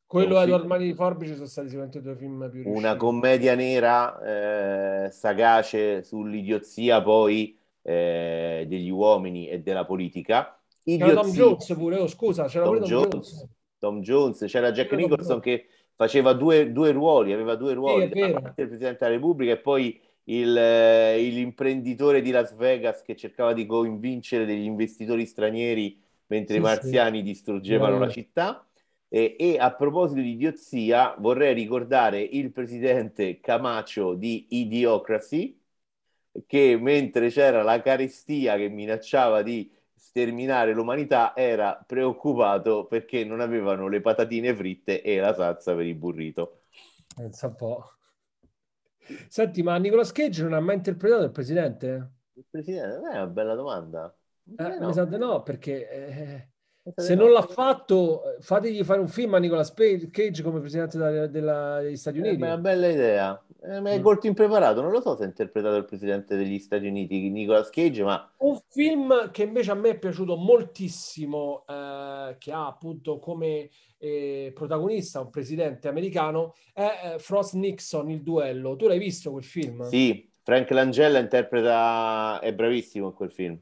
Quello 0.07 0.39
e 0.39 0.43
Edward 0.45 0.65
Mani 0.65 0.85
di 0.87 0.95
Forbice 0.95 1.35
sono 1.35 1.47
stati 1.47 1.69
sicuramente 1.69 2.01
due 2.01 2.17
film 2.17 2.39
più 2.51 2.63
riusciti. 2.63 2.79
Una 2.79 2.97
commedia 2.97 3.55
nera, 3.55 5.05
eh, 5.07 5.11
sagace 5.11 6.03
sull'idiozia 6.03 7.03
poi 7.03 7.59
eh, 7.85 8.65
degli 8.67 8.91
uomini 8.91 9.49
e 9.49 9.61
della 9.61 9.85
politica. 9.85 10.59
Idiozia. 10.85 11.15
C'era 11.15 11.21
Tom 11.23 11.33
Jones 11.33 11.75
pure, 11.75 11.97
oh, 11.99 12.07
scusa, 12.07 12.47
c'era 12.47 12.65
Tom, 12.65 12.79
Tom 12.79 12.85
Jones. 12.87 13.11
Jones. 13.11 13.49
Tom 13.79 14.01
Jones, 14.01 14.45
c'era 14.47 14.73
Jack 14.73 14.89
c'era 14.89 15.01
Nicholson 15.03 15.41
che 15.41 15.67
faceva 15.95 16.33
due, 16.33 16.73
due, 16.73 16.91
ruoli, 16.93 17.33
aveva 17.33 17.55
due 17.55 17.75
ruoli, 17.75 18.11
sì, 18.13 18.19
il 18.19 18.53
Presidente 18.55 18.99
della 19.01 19.15
Repubblica 19.15 19.53
e 19.53 19.59
poi 19.59 20.01
il, 20.25 20.57
eh, 20.57 21.19
l'imprenditore 21.19 22.23
di 22.23 22.31
Las 22.31 22.55
Vegas 22.55 23.03
che 23.03 23.15
cercava 23.15 23.53
di 23.53 23.67
convincere 23.67 24.47
degli 24.47 24.65
investitori 24.65 25.27
stranieri 25.27 26.01
mentre 26.27 26.55
sì, 26.55 26.61
i 26.61 26.63
marziani 26.63 27.19
sì. 27.19 27.25
distruggevano 27.25 27.99
no. 27.99 28.05
la 28.05 28.11
città. 28.11 28.67
E, 29.09 29.37
e, 29.39 29.59
a 29.59 29.73
proposito 29.73 30.21
di 30.21 30.31
idiozia, 30.31 31.15
vorrei 31.19 31.55
ricordare 31.55 32.21
il 32.21 32.51
presidente 32.51 33.39
Camacho 33.39 34.15
di 34.15 34.47
Idiocracy, 34.49 35.57
che 36.47 36.79
mentre 36.81 37.29
c'era 37.29 37.63
la 37.63 37.81
carestia 37.81 38.57
che 38.57 38.69
minacciava 38.69 39.43
di 39.43 39.71
sterminare 39.95 40.73
l'umanità, 40.73 41.35
era 41.35 41.83
preoccupato 41.87 42.87
perché 42.87 43.25
non 43.25 43.41
avevano 43.41 43.89
le 43.89 44.01
patatine 44.01 44.55
fritte 44.55 45.03
e 45.03 45.19
la 45.19 45.35
salsa 45.35 45.75
per 45.75 45.87
il 45.87 45.95
burrito. 45.95 46.63
Pensa 47.15 47.49
un 47.49 47.55
po'. 47.55 47.89
Senti, 49.29 49.63
ma 49.63 49.77
Nicolas 49.77 50.13
Cage 50.13 50.43
non 50.43 50.53
ha 50.55 50.61
mai 50.61 50.77
interpretato 50.77 51.25
il 51.25 51.31
presidente? 51.31 52.13
Il 52.35 52.47
presidente? 52.49 53.09
è 53.11 53.17
una 53.17 53.27
bella 53.27 53.55
domanda. 53.55 54.15
Eh, 54.57 54.79
no. 54.79 54.87
Mi 54.87 54.93
sa 54.93 55.05
di 55.05 55.17
no, 55.17 55.43
perché... 55.43 55.89
Eh 55.91 56.49
se 56.97 57.15
non 57.15 57.33
l'ha 57.33 57.43
fatto, 57.43 58.37
fategli 58.41 58.85
fare 58.85 59.01
un 59.01 59.09
film 59.09 59.33
a 59.33 59.39
Nicolas 59.39 59.73
Cage 59.73 60.43
come 60.43 60.61
presidente 60.61 60.99
della, 60.99 61.27
della, 61.27 61.81
degli 61.81 61.97
Stati 61.97 62.19
Uniti. 62.19 62.43
Eh, 62.43 62.45
è 62.45 62.53
una 62.53 62.59
bella 62.59 62.89
idea. 62.89 63.43
Eh, 63.67 63.81
ma 63.81 63.91
è 63.91 63.99
molto 63.99 64.27
impreparato. 64.27 64.83
Non 64.83 64.91
lo 64.91 65.01
so 65.01 65.17
se 65.17 65.23
ha 65.23 65.27
interpretato 65.27 65.77
il 65.77 65.87
presidente 65.87 66.37
degli 66.37 66.59
Stati 66.59 66.87
Uniti, 66.87 67.31
Nicolas 67.31 67.71
Cage, 67.71 68.03
ma... 68.03 68.31
Un 68.39 68.61
film 68.69 69.31
che 69.31 69.45
invece 69.45 69.71
a 69.71 69.75
me 69.75 69.91
è 69.91 69.99
piaciuto 69.99 70.37
moltissimo, 70.37 71.65
eh, 71.67 72.37
che 72.39 72.53
ha 72.53 72.67
appunto 72.67 73.19
come 73.19 73.71
eh, 73.97 74.53
protagonista 74.55 75.21
un 75.21 75.31
presidente 75.31 75.89
americano, 75.89 76.53
è 76.75 77.15
eh, 77.15 77.19
Frost 77.19 77.55
Nixon, 77.55 78.11
Il 78.11 78.23
duello. 78.23 78.77
Tu 78.77 78.87
l'hai 78.87 78.99
visto 78.99 79.31
quel 79.31 79.45
film? 79.45 79.83
Sì, 79.89 80.31
Frank 80.43 80.71
Langella 80.71 81.19
interpreta... 81.19 82.41
è 82.41 82.53
bravissimo 82.53 83.07
in 83.07 83.15
quel 83.15 83.33
film 83.33 83.59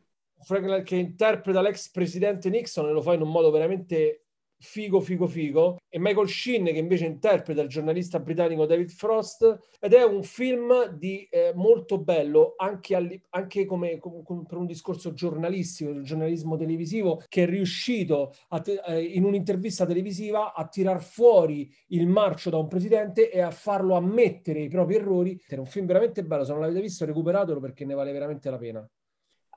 che 0.83 0.97
interpreta 0.97 1.63
l'ex 1.63 1.89
presidente 1.89 2.51
Nixon 2.51 2.89
e 2.89 2.91
lo 2.91 3.01
fa 3.01 3.15
in 3.15 3.23
un 3.23 3.31
modo 3.31 3.53
veramente 3.53 4.22
figo, 4.63 5.01
figo, 5.01 5.27
figo, 5.27 5.81
e 5.89 5.99
Michael 5.99 6.29
Sheen 6.29 6.65
che 6.67 6.79
invece 6.79 7.05
interpreta 7.07 7.61
il 7.61 7.69
giornalista 7.69 8.21
britannico 8.21 8.65
David 8.65 8.91
Frost, 8.91 9.59
ed 9.81 9.93
è 9.93 10.05
un 10.05 10.23
film 10.23 10.87
di, 10.97 11.27
eh, 11.31 11.53
molto 11.55 11.99
bello 11.99 12.55
anche, 12.57 12.95
all, 12.95 13.21
anche 13.31 13.67
come, 13.67 13.99
come, 13.99 14.23
per 14.47 14.57
un 14.57 14.67
discorso 14.67 15.13
giornalistico, 15.13 15.93
del 15.93 16.05
giornalismo 16.05 16.57
televisivo, 16.57 17.23
che 17.29 17.43
è 17.43 17.47
riuscito 17.47 18.33
a, 18.49 18.63
eh, 18.87 19.03
in 19.03 19.25
un'intervista 19.25 19.85
televisiva 19.85 20.55
a 20.55 20.67
tirar 20.69 21.03
fuori 21.03 21.71
il 21.89 22.07
marcio 22.07 22.51
da 22.51 22.59
un 22.59 22.69
presidente 22.69 23.31
e 23.31 23.41
a 23.41 23.51
farlo 23.51 23.97
ammettere 23.97 24.61
i 24.61 24.69
propri 24.69 24.95
errori. 24.95 25.39
È 25.47 25.57
un 25.57 25.67
film 25.67 25.87
veramente 25.87 26.25
bello, 26.25 26.45
se 26.45 26.53
non 26.53 26.61
l'avete 26.61 26.81
visto 26.81 27.05
recuperatelo 27.05 27.59
perché 27.61 27.85
ne 27.85 27.95
vale 27.95 28.13
veramente 28.13 28.49
la 28.49 28.59
pena. 28.59 28.89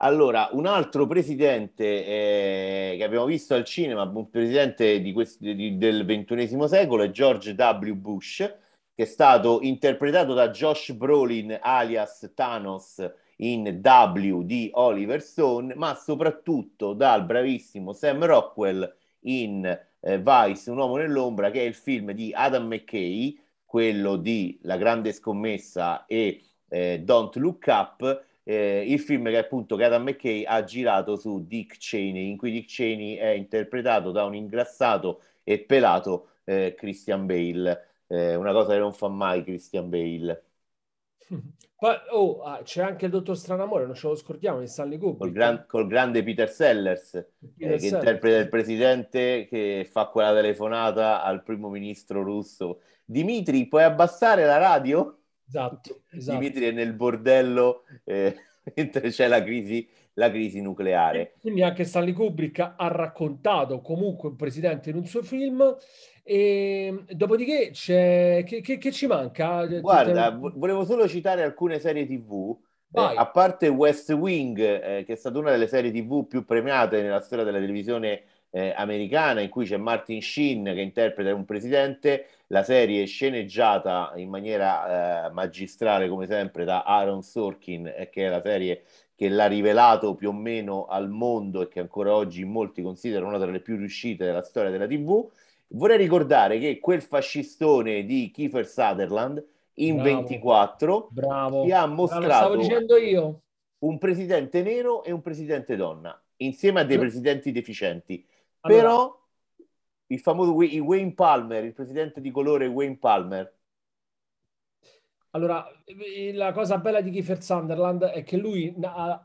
Allora, 0.00 0.50
un 0.52 0.66
altro 0.66 1.06
presidente 1.06 1.84
eh, 2.04 2.96
che 2.98 3.04
abbiamo 3.04 3.24
visto 3.24 3.54
al 3.54 3.64
cinema, 3.64 4.02
un 4.02 4.28
presidente 4.28 5.00
di 5.00 5.12
questi, 5.12 5.54
di, 5.54 5.78
del 5.78 6.04
ventunesimo 6.04 6.66
secolo, 6.66 7.02
è 7.02 7.10
George 7.10 7.52
W. 7.52 7.92
Bush, 7.94 8.36
che 8.94 9.02
è 9.02 9.06
stato 9.06 9.60
interpretato 9.62 10.34
da 10.34 10.50
Josh 10.50 10.92
Brolin 10.92 11.58
alias 11.62 12.30
Thanos 12.34 13.10
in 13.36 13.80
W 13.82 14.42
di 14.42 14.68
Oliver 14.74 15.22
Stone, 15.22 15.74
ma 15.74 15.94
soprattutto 15.94 16.92
dal 16.92 17.24
bravissimo 17.24 17.94
Sam 17.94 18.22
Rockwell 18.26 18.94
in 19.20 19.64
eh, 20.00 20.18
Vice, 20.18 20.70
Un 20.70 20.76
uomo 20.76 20.96
nell'ombra, 20.96 21.50
che 21.50 21.60
è 21.60 21.64
il 21.64 21.74
film 21.74 22.12
di 22.12 22.32
Adam 22.34 22.66
McKay, 22.66 23.38
quello 23.64 24.16
di 24.16 24.58
La 24.62 24.76
grande 24.76 25.12
scommessa 25.12 26.04
e 26.04 26.42
eh, 26.68 27.00
Don't 27.00 27.34
Look 27.36 27.64
Up, 27.66 28.25
eh, 28.48 28.84
il 28.86 29.00
film 29.00 29.24
che 29.24 29.38
appunto 29.38 29.74
Adam 29.74 30.04
McKay 30.04 30.44
ha 30.44 30.62
girato 30.62 31.16
su 31.16 31.44
Dick 31.48 31.78
Cheney, 31.78 32.30
in 32.30 32.36
cui 32.36 32.52
Dick 32.52 32.68
Cheney 32.68 33.16
è 33.16 33.30
interpretato 33.30 34.12
da 34.12 34.22
un 34.22 34.36
ingrassato 34.36 35.20
e 35.42 35.58
pelato 35.58 36.28
eh, 36.44 36.76
Christian 36.76 37.26
Bale, 37.26 37.88
eh, 38.06 38.36
una 38.36 38.52
cosa 38.52 38.74
che 38.74 38.78
non 38.78 38.92
fa 38.92 39.08
mai 39.08 39.42
Christian 39.42 39.88
Bale. 39.88 40.44
Poi, 41.78 41.94
oh, 42.12 42.42
ah, 42.42 42.62
c'è 42.62 42.82
anche 42.82 43.06
il 43.06 43.10
dottor 43.10 43.36
Stranamore, 43.36 43.84
non 43.84 43.96
ce 43.96 44.06
lo 44.06 44.14
scordiamo, 44.14 44.60
di 44.60 44.68
Stanley 44.68 44.96
Kubrick. 44.96 45.18
Col, 45.18 45.32
gran, 45.32 45.64
col 45.66 45.86
grande 45.88 46.22
Peter 46.22 46.48
Sellers, 46.48 47.10
Peter 47.56 47.74
eh, 47.74 47.76
che 47.78 47.86
interpreta 47.88 48.38
il 48.38 48.48
presidente 48.48 49.46
che 49.48 49.86
fa 49.90 50.06
quella 50.06 50.32
telefonata 50.32 51.22
al 51.22 51.42
primo 51.42 51.68
ministro 51.68 52.22
russo. 52.22 52.80
Dimitri, 53.04 53.66
puoi 53.66 53.82
abbassare 53.82 54.44
la 54.46 54.56
radio? 54.56 55.15
Esatto, 55.48 56.02
esatto. 56.10 56.38
Dimitri 56.38 56.66
è 56.66 56.70
nel 56.72 56.92
bordello 56.92 57.84
eh, 58.04 58.34
mentre 58.74 59.10
c'è 59.10 59.28
la 59.28 59.42
crisi, 59.42 59.88
la 60.14 60.30
crisi 60.30 60.60
nucleare. 60.60 61.34
Quindi 61.40 61.62
anche 61.62 61.84
Stanley 61.84 62.12
Kubrick 62.12 62.58
ha 62.76 62.88
raccontato 62.88 63.80
comunque 63.80 64.30
un 64.30 64.36
presidente 64.36 64.90
in 64.90 64.96
un 64.96 65.06
suo 65.06 65.22
film 65.22 65.76
e 66.22 67.04
dopodiché 67.10 67.70
c'è... 67.72 68.42
Che, 68.44 68.60
che, 68.60 68.78
che 68.78 68.92
ci 68.92 69.06
manca? 69.06 69.64
Guarda, 69.66 70.30
volevo 70.30 70.84
solo 70.84 71.06
citare 71.08 71.42
alcune 71.42 71.78
serie 71.78 72.06
tv. 72.06 72.56
Eh, 72.92 73.00
a 73.00 73.26
parte 73.26 73.68
West 73.68 74.10
Wing, 74.10 74.58
eh, 74.58 75.04
che 75.04 75.12
è 75.12 75.16
stata 75.16 75.38
una 75.38 75.50
delle 75.50 75.66
serie 75.66 75.90
tv 75.92 76.26
più 76.26 76.44
premiate 76.44 77.02
nella 77.02 77.20
storia 77.20 77.44
della 77.44 77.58
televisione 77.58 78.22
eh, 78.56 78.72
americana 78.74 79.42
in 79.42 79.50
cui 79.50 79.66
c'è 79.66 79.76
Martin 79.76 80.22
Sheen 80.22 80.64
che 80.64 80.80
interpreta 80.80 81.34
un 81.34 81.44
presidente, 81.44 82.28
la 82.46 82.62
serie 82.62 83.02
è 83.02 83.06
sceneggiata 83.06 84.14
in 84.16 84.30
maniera 84.30 85.26
eh, 85.26 85.30
magistrale 85.30 86.08
come 86.08 86.26
sempre 86.26 86.64
da 86.64 86.82
Aaron 86.82 87.22
Sorkin, 87.22 87.86
eh, 87.94 88.08
che 88.08 88.24
è 88.24 88.30
la 88.30 88.40
serie 88.40 88.84
che 89.14 89.28
l'ha 89.28 89.46
rivelato 89.46 90.14
più 90.14 90.30
o 90.30 90.32
meno 90.32 90.86
al 90.86 91.10
mondo 91.10 91.60
e 91.60 91.68
che 91.68 91.80
ancora 91.80 92.14
oggi 92.14 92.44
molti 92.44 92.80
considerano 92.80 93.28
una 93.28 93.38
delle 93.38 93.60
più 93.60 93.76
riuscite 93.76 94.24
della 94.24 94.42
storia 94.42 94.70
della 94.70 94.86
TV. 94.86 95.28
Vorrei 95.68 95.98
ricordare 95.98 96.58
che 96.58 96.78
quel 96.78 97.02
fascistone 97.02 98.06
di 98.06 98.30
Kiefer 98.32 98.66
Sutherland 98.66 99.44
in 99.74 99.96
bravo, 99.96 100.16
24 100.16 101.08
bravo, 101.10 101.62
ti 101.64 101.72
ha 101.72 101.84
mostrato 101.84 102.58
un 103.80 103.98
presidente 103.98 104.62
nero 104.62 105.04
e 105.04 105.12
un 105.12 105.20
presidente 105.20 105.76
donna 105.76 106.18
insieme 106.38 106.80
a 106.80 106.84
dei 106.84 106.98
presidenti 106.98 107.52
deficienti. 107.52 108.24
Allora, 108.66 108.82
Però 108.82 109.26
il 110.08 110.20
famoso 110.20 110.52
Wayne 110.52 111.14
Palmer, 111.14 111.64
il 111.64 111.72
presidente 111.72 112.20
di 112.20 112.30
colore 112.30 112.66
Wayne 112.66 112.98
Palmer, 112.98 113.54
allora, 115.36 115.66
la 116.32 116.52
cosa 116.52 116.78
bella 116.78 117.02
di 117.02 117.10
Kiefer 117.10 117.42
Sunderland 117.42 118.04
è 118.04 118.22
che 118.22 118.38
lui 118.38 118.74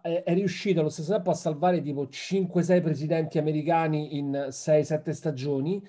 è 0.01 0.33
riuscito 0.33 0.81
allo 0.81 0.89
stesso 0.89 1.13
tempo 1.13 1.29
a 1.29 1.35
salvare 1.35 1.81
tipo 1.81 2.03
5-6 2.03 2.81
presidenti 2.81 3.37
americani 3.37 4.17
in 4.17 4.47
6-7 4.49 5.11
stagioni 5.11 5.81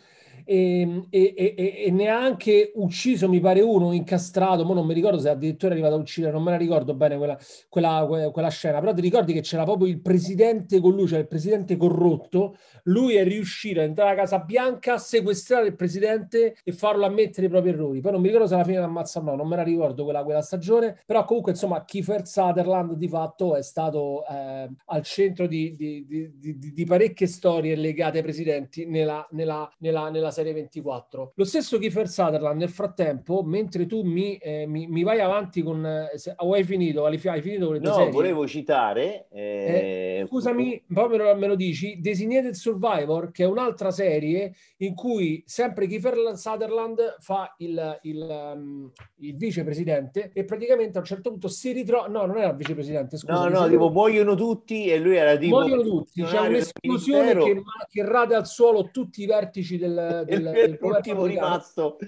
e, 0.45 1.07
e, 1.11 1.35
e, 1.37 1.85
e, 1.87 1.91
ne 1.91 2.09
ha 2.09 2.19
anche 2.19 2.73
ucciso, 2.75 3.29
mi 3.29 3.41
pare 3.41 3.61
uno, 3.61 3.93
incastrato, 3.93 4.65
ma 4.65 4.75
non 4.75 4.87
mi 4.87 4.95
ricordo 4.95 5.19
se 5.19 5.29
addirittura 5.29 5.73
è 5.73 5.75
arrivato 5.75 5.97
a 5.97 5.99
uccidere, 5.99 6.33
non 6.33 6.43
me 6.43 6.51
la 6.51 6.57
ricordo 6.57 6.95
bene 6.95 7.17
quella, 7.17 7.39
quella, 7.69 8.31
quella 8.33 8.49
scena, 8.49 8.81
però 8.81 8.93
ti 8.93 9.01
ricordi 9.01 9.33
che 9.33 9.41
c'era 9.41 9.65
proprio 9.65 9.89
il 9.89 10.01
presidente 10.01 10.81
con 10.81 10.95
lui, 10.95 11.07
cioè 11.07 11.21
il 11.21 11.29
presidente 11.29 11.77
corrotto, 11.77 12.57
lui 12.85 13.15
è 13.15 13.25
riuscito 13.25 13.81
a 13.81 13.85
entrare 13.85 14.11
a 14.11 14.15
Casa 14.15 14.39
Bianca, 14.41 14.99
sequestrare 14.99 15.69
il 15.69 15.77
presidente 15.77 16.57
e 16.65 16.73
farlo 16.73 17.07
ammettere 17.07 17.47
i 17.47 17.51
propri 17.51 17.71
errori. 17.71 18.01
Poi 18.01 18.13
non 18.13 18.21
mi 18.21 18.27
ricordo 18.27 18.49
se 18.49 18.55
alla 18.55 18.65
fine 18.65 18.79
l'ammazza 18.79 19.21
o 19.21 19.23
no, 19.23 19.37
non 19.37 19.47
me 19.47 19.57
la 19.57 19.63
ricordo 19.63 20.05
quella, 20.05 20.25
quella 20.25 20.43
stagione, 20.43 21.01
però 21.07 21.25
comunque 21.25 21.53
insomma 21.53 21.85
Kiefer 21.85 22.27
Sutherland 22.27 22.95
di 22.95 23.09
fatto 23.09 23.57
è 23.57 23.63
stato 23.63 24.25
eh, 24.27 24.69
al 24.87 25.03
centro 25.03 25.47
di, 25.47 25.75
di, 25.77 26.07
di, 26.07 26.73
di, 26.73 26.85
parecchie 26.85 27.27
storie 27.27 27.77
legate 27.77 28.19
ai 28.19 28.23
presidenti 28.23 28.87
nella, 28.87 29.27
nella, 29.31 29.71
nella, 29.79 30.11
nella 30.11 30.31
serie 30.33 30.53
24. 30.53 31.33
Lo 31.37 31.45
stesso 31.45 31.79
Kiefer 31.79 32.09
Sutherland 32.09 32.59
nel 32.59 32.69
frattempo, 32.71 33.43
mentre 33.45 33.87
tu 33.87 34.03
mi, 34.03 34.37
eh, 34.39 34.67
mi, 34.67 34.89
mi 34.89 35.05
vai 35.05 35.21
avanti 35.21 35.63
con... 35.63 35.87
Eh, 35.87 36.19
se, 36.19 36.35
o 36.37 36.55
hai 36.55 36.65
finito? 36.65 37.05
Hai, 37.05 37.19
finito 37.19 37.67
con 37.67 37.75
le 37.75 37.81
no, 37.81 37.95
serie? 37.95 38.11
volevo 38.11 38.47
citare... 38.47 39.29
Eh, 39.31 40.21
eh, 40.21 40.27
scusami, 40.27 40.83
poi 40.93 41.09
me 41.09 41.17
lo, 41.17 41.37
me 41.37 41.47
lo 41.47 41.55
dici. 41.55 42.01
Designated 42.01 42.55
Survivor, 42.55 43.31
che 43.31 43.45
è 43.45 43.47
un'altra 43.47 43.91
serie 43.91 44.55
in 44.79 44.95
cui 44.95 45.43
sempre 45.47 45.87
Kiefer 45.87 46.33
Sutherland 46.35 47.17
fa 47.21 47.55
il, 47.59 47.99
il, 48.03 48.53
um, 48.55 48.91
il 49.19 49.37
vicepresidente 49.37 50.33
e 50.33 50.45
praticamente 50.45 50.97
a 50.99 51.01
un 51.01 51.07
certo 51.07 51.31
punto 51.31 51.49
si 51.49 51.73
ritrova... 51.73 52.09
No, 52.09 52.27
non 52.27 52.39
era 52.39 52.51
il 52.51 52.57
vicepresidente, 52.57 53.17
scusa. 53.17 53.49
No, 53.49 53.61
no, 53.61 53.69
tipo 53.69 53.91
muoiono 53.91 54.35
tutti 54.35 54.87
e 54.87 54.99
lui 54.99 55.17
era 55.17 55.37
tipo... 55.37 55.61
Muoiono 55.61 55.83
tutti, 55.83 56.23
c'è 56.23 56.41
un'esplosione 56.41 57.35
che, 57.35 57.63
che 57.91 58.05
rade 58.05 58.35
al 58.35 58.47
suolo 58.47 58.91
tutti 58.91 59.23
i 59.23 59.27
vertici 59.27 59.79
del 59.79 60.22
del, 60.25 60.43
del 60.43 60.79
l'ultimo 60.81 61.25
rimasto 61.27 61.99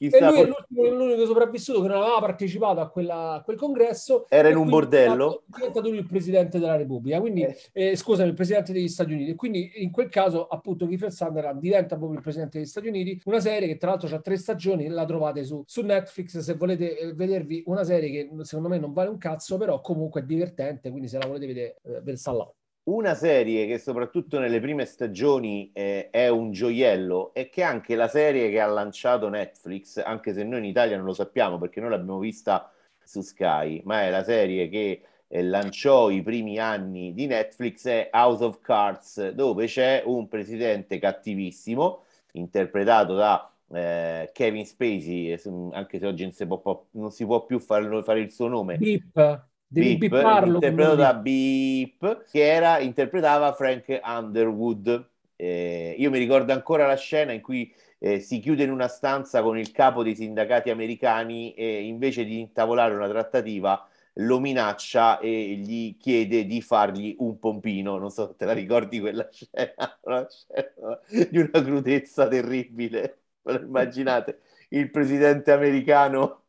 Chissà 0.00 0.16
e 0.16 0.30
lui 0.30 0.40
è 0.40 0.46
l'ultimo, 0.46 1.04
l'unico 1.04 1.26
sopravvissuto 1.26 1.82
che 1.82 1.88
non 1.88 1.98
aveva 1.98 2.20
partecipato 2.20 2.80
a, 2.80 2.88
quella, 2.88 3.32
a 3.32 3.42
quel 3.42 3.58
congresso. 3.58 4.24
Era 4.30 4.48
in 4.48 4.56
un 4.56 4.70
bordello. 4.70 5.42
È 5.42 5.56
diventato 5.56 5.90
lui 5.90 5.98
il 5.98 6.06
presidente 6.06 6.58
della 6.58 6.76
Repubblica, 6.76 7.20
quindi, 7.20 7.42
eh. 7.42 7.54
Eh, 7.74 7.96
scusami, 7.96 8.30
il 8.30 8.34
presidente 8.34 8.72
degli 8.72 8.88
Stati 8.88 9.12
Uniti. 9.12 9.34
Quindi 9.34 9.72
in 9.74 9.90
quel 9.90 10.08
caso, 10.08 10.46
appunto, 10.46 10.86
Kiefer 10.86 11.12
Sutherland 11.12 11.60
diventa 11.60 11.96
proprio 11.96 12.16
il 12.16 12.22
presidente 12.22 12.56
degli 12.56 12.66
Stati 12.66 12.88
Uniti. 12.88 13.20
Una 13.24 13.40
serie 13.40 13.68
che 13.68 13.76
tra 13.76 13.90
l'altro 13.90 14.16
ha 14.16 14.20
tre 14.20 14.38
stagioni, 14.38 14.88
la 14.88 15.04
trovate 15.04 15.44
su, 15.44 15.62
su 15.66 15.82
Netflix 15.82 16.38
se 16.38 16.54
volete 16.54 16.98
eh, 16.98 17.12
vedervi 17.12 17.62
una 17.66 17.84
serie 17.84 18.10
che 18.10 18.44
secondo 18.44 18.70
me 18.70 18.78
non 18.78 18.94
vale 18.94 19.10
un 19.10 19.18
cazzo, 19.18 19.58
però 19.58 19.82
comunque 19.82 20.22
è 20.22 20.24
divertente, 20.24 20.88
quindi 20.88 21.08
se 21.08 21.18
la 21.18 21.26
volete 21.26 21.46
vedere, 21.46 21.76
eh, 21.84 22.00
ve 22.00 22.14
là. 22.24 22.50
Una 22.90 23.14
serie 23.14 23.68
che 23.68 23.78
soprattutto 23.78 24.40
nelle 24.40 24.58
prime 24.58 24.84
stagioni 24.84 25.70
eh, 25.72 26.10
è 26.10 26.26
un 26.26 26.50
gioiello 26.50 27.32
e 27.34 27.48
che 27.48 27.62
anche 27.62 27.94
la 27.94 28.08
serie 28.08 28.50
che 28.50 28.60
ha 28.60 28.66
lanciato 28.66 29.28
Netflix, 29.28 30.02
anche 30.04 30.32
se 30.32 30.42
noi 30.42 30.58
in 30.58 30.64
Italia 30.64 30.96
non 30.96 31.06
lo 31.06 31.12
sappiamo 31.12 31.56
perché 31.56 31.78
noi 31.78 31.90
l'abbiamo 31.90 32.18
vista 32.18 32.68
su 33.00 33.20
Sky, 33.20 33.80
ma 33.84 34.02
è 34.02 34.10
la 34.10 34.24
serie 34.24 34.68
che 34.68 35.02
eh, 35.28 35.42
lanciò 35.44 36.10
i 36.10 36.20
primi 36.20 36.58
anni 36.58 37.14
di 37.14 37.26
Netflix, 37.26 37.86
è 37.86 38.10
House 38.12 38.42
of 38.42 38.60
Cards, 38.60 39.30
dove 39.30 39.66
c'è 39.66 40.02
un 40.04 40.26
presidente 40.26 40.98
cattivissimo, 40.98 42.02
interpretato 42.32 43.14
da 43.14 43.54
eh, 43.72 44.30
Kevin 44.32 44.66
Spacey, 44.66 45.38
anche 45.70 46.00
se 46.00 46.06
oggi 46.08 46.24
non 46.24 46.32
si 46.32 46.44
può, 46.44 46.86
non 46.90 47.12
si 47.12 47.24
può 47.24 47.46
più 47.46 47.60
fare, 47.60 48.02
fare 48.02 48.18
il 48.18 48.32
suo 48.32 48.48
nome. 48.48 48.78
Beep. 48.78 49.48
Devi 49.72 49.98
Beep, 49.98 50.12
interpretato 50.12 50.96
da 50.96 51.14
Beep, 51.14 52.24
che 52.28 52.44
era, 52.44 52.80
interpretava 52.80 53.52
Frank 53.52 54.00
Underwood. 54.02 55.08
Eh, 55.36 55.94
io 55.96 56.10
mi 56.10 56.18
ricordo 56.18 56.52
ancora 56.52 56.88
la 56.88 56.96
scena 56.96 57.30
in 57.30 57.40
cui 57.40 57.72
eh, 58.00 58.18
si 58.18 58.40
chiude 58.40 58.64
in 58.64 58.72
una 58.72 58.88
stanza 58.88 59.42
con 59.42 59.56
il 59.56 59.70
capo 59.70 60.02
dei 60.02 60.16
sindacati 60.16 60.70
americani 60.70 61.54
e 61.54 61.84
invece 61.84 62.24
di 62.24 62.40
intavolare 62.40 62.94
una 62.94 63.08
trattativa 63.08 63.88
lo 64.14 64.40
minaccia 64.40 65.20
e 65.20 65.54
gli 65.54 65.96
chiede 65.96 66.46
di 66.46 66.60
fargli 66.60 67.14
un 67.20 67.38
pompino. 67.38 67.96
Non 67.96 68.10
so 68.10 68.26
se 68.26 68.34
te 68.36 68.46
la 68.46 68.52
ricordi 68.52 68.98
quella 68.98 69.28
scena, 69.30 69.98
una 70.00 70.26
scena 70.28 70.98
di 71.30 71.38
una 71.38 71.62
crudezza 71.62 72.26
terribile. 72.26 73.18
Immaginate 73.44 74.40
il 74.70 74.90
presidente 74.90 75.52
americano 75.52 76.42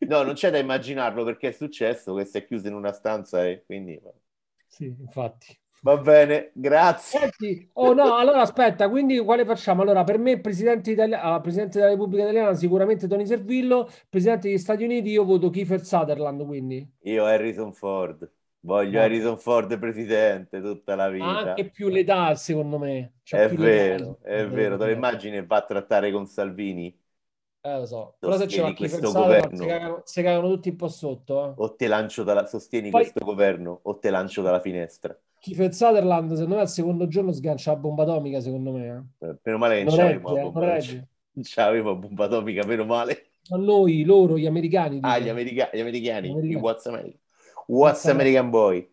No, 0.00 0.22
non 0.22 0.34
c'è 0.34 0.50
da 0.50 0.58
immaginarlo 0.58 1.24
perché 1.24 1.48
è 1.48 1.52
successo 1.52 2.14
che 2.14 2.24
si 2.24 2.38
è 2.38 2.46
chiuso 2.46 2.68
in 2.68 2.74
una 2.74 2.92
stanza 2.92 3.46
e 3.46 3.62
quindi... 3.64 4.00
Sì, 4.66 4.86
infatti. 4.86 5.58
Va 5.80 5.96
bene, 5.96 6.50
grazie. 6.54 7.20
Senti, 7.20 7.70
oh 7.74 7.92
no, 7.92 8.16
allora 8.16 8.40
aspetta, 8.40 8.88
quindi 8.88 9.16
quale 9.20 9.44
facciamo? 9.44 9.82
Allora, 9.82 10.02
per 10.02 10.18
me, 10.18 10.40
presidente, 10.40 10.90
Italia... 10.90 11.36
uh, 11.36 11.40
presidente 11.40 11.78
della 11.78 11.90
Repubblica 11.90 12.24
Italiana, 12.24 12.52
sicuramente 12.54 13.06
Tony 13.06 13.24
Servillo, 13.24 13.88
presidente 14.08 14.48
degli 14.48 14.58
Stati 14.58 14.82
Uniti, 14.82 15.10
io 15.10 15.24
voto 15.24 15.50
Kiefer 15.50 15.84
Sutherland, 15.84 16.44
quindi. 16.44 16.84
Io 17.02 17.24
Harrison 17.24 17.72
Ford. 17.72 18.28
Voglio. 18.60 19.00
Harrison 19.00 19.38
Ford 19.38 19.78
presidente 19.78 20.60
tutta 20.60 20.96
la 20.96 21.08
vita. 21.08 21.24
Anche 21.24 21.70
più 21.70 21.88
l'età, 21.88 22.34
secondo 22.34 22.76
me. 22.78 23.12
C'ha 23.22 23.42
è 23.42 23.48
vero, 23.48 24.18
è 24.20 24.44
vero. 24.48 24.76
Te 24.76 24.86
lo 24.86 24.90
immagini 24.90 25.46
va 25.46 25.58
a 25.58 25.62
trattare 25.62 26.10
con 26.10 26.26
Salvini? 26.26 26.92
Eh, 27.60 27.78
lo 27.78 27.86
so. 27.86 28.16
Però 28.18 28.36
se 28.36 28.46
c'è 28.46 28.74
questo 28.74 29.12
governo, 29.12 29.56
si 29.56 29.66
cagano, 29.66 30.02
si 30.04 30.22
cagano, 30.22 30.48
tutti 30.48 30.68
un 30.68 30.76
po' 30.76 30.88
sotto. 30.88 31.46
Eh. 31.46 31.52
O 31.56 31.74
te 31.74 31.86
lancio 31.88 32.22
dalla, 32.22 32.46
sostieni 32.46 32.90
Poi, 32.90 33.02
questo 33.02 33.24
governo 33.24 33.80
o 33.82 33.98
te 33.98 34.10
lancio 34.10 34.42
dalla 34.42 34.60
finestra. 34.60 35.18
Kiefer 35.40 35.74
Sutherland, 35.74 36.32
secondo 36.32 36.56
me 36.56 36.60
al 36.60 36.68
secondo 36.68 37.06
giorno 37.08 37.32
sgancia 37.32 37.72
la 37.72 37.78
bomba 37.78 38.04
atomica, 38.04 38.40
secondo 38.40 38.72
me. 38.72 39.06
Eh. 39.18 39.26
Eh, 39.26 39.36
meno 39.42 39.58
male 39.58 39.78
che 39.78 39.84
non 39.84 39.96
c'aveva 39.96 40.30
la 40.30 41.94
bomba, 41.94 42.06
bomba 42.06 42.24
atomica, 42.24 42.64
meno 42.64 42.84
male. 42.84 43.26
A 43.50 43.56
noi, 43.56 44.04
loro, 44.04 44.36
gli 44.36 44.46
americani. 44.46 44.98
Ah, 45.02 45.18
gli, 45.18 45.28
america- 45.28 45.70
gli 45.72 45.80
americani, 45.80 46.28
gli 46.28 46.32
americani. 46.32 46.60
What's, 46.62 46.86
American? 46.86 47.18
What's 47.66 48.04
American 48.06 48.50
Boy. 48.50 48.88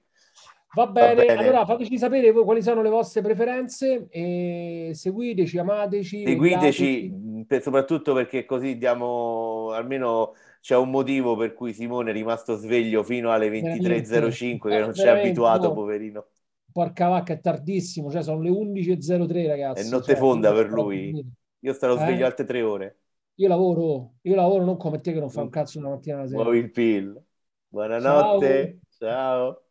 Va 0.76 0.88
bene, 0.88 1.16
Va 1.16 1.24
bene, 1.24 1.40
allora 1.40 1.66
fateci 1.66 1.98
sapere 1.98 2.32
voi 2.32 2.44
quali 2.44 2.62
sono 2.62 2.82
le 2.82 2.90
vostre 2.90 3.22
preferenze 3.22 4.08
e 4.10 4.92
seguiteci, 4.94 5.58
amateci. 5.58 6.26
Seguiteci, 6.26 7.46
per, 7.48 7.62
soprattutto 7.62 8.14
perché 8.14 8.44
così 8.44 8.78
diamo 8.78 9.72
almeno 9.72 10.34
c'è 10.60 10.76
un 10.76 10.90
motivo 10.90 11.38
per 11.38 11.54
cui 11.54 11.72
Simone 11.72 12.10
è 12.10 12.14
rimasto 12.14 12.56
sveglio 12.58 13.04
fino 13.04 13.32
alle 13.32 13.50
23.05 13.50 14.70
che 14.70 14.80
non 14.80 14.94
ci 14.94 15.04
è 15.04 15.08
abituato, 15.08 15.68
no. 15.68 15.74
poverino. 15.74 16.26
Porca 16.74 17.08
vacca, 17.08 17.32
è 17.32 17.40
tardissimo, 17.40 18.12
cioè 18.12 18.22
sono 18.22 18.42
le 18.42 18.50
11.03 18.50 19.48
ragazzi. 19.48 19.88
È 19.88 19.90
notte 19.90 20.12
cioè, 20.12 20.16
fonda 20.18 20.52
per 20.52 20.70
lui. 20.72 21.26
Io 21.60 21.74
starò 21.74 21.96
sveglio 21.96 22.24
eh? 22.24 22.26
altre 22.26 22.46
tre 22.46 22.62
ore. 22.62 22.98
Io 23.36 23.48
lavoro, 23.48 24.16
io 24.22 24.36
lavoro 24.36 24.66
non 24.66 24.76
come 24.76 25.00
te 25.00 25.14
che 25.14 25.20
non 25.20 25.30
fa 25.30 25.42
un 25.42 25.50
cazzo 25.50 25.80
una 25.80 25.90
mattina 25.90 26.18
alla 26.18 26.28
sera. 26.28 26.42
Muovi 26.42 26.58
il 26.58 26.72
pill. 26.72 27.24
Buonanotte. 27.70 28.80
Ciao. 28.98 29.10
Ciao. 29.10 29.65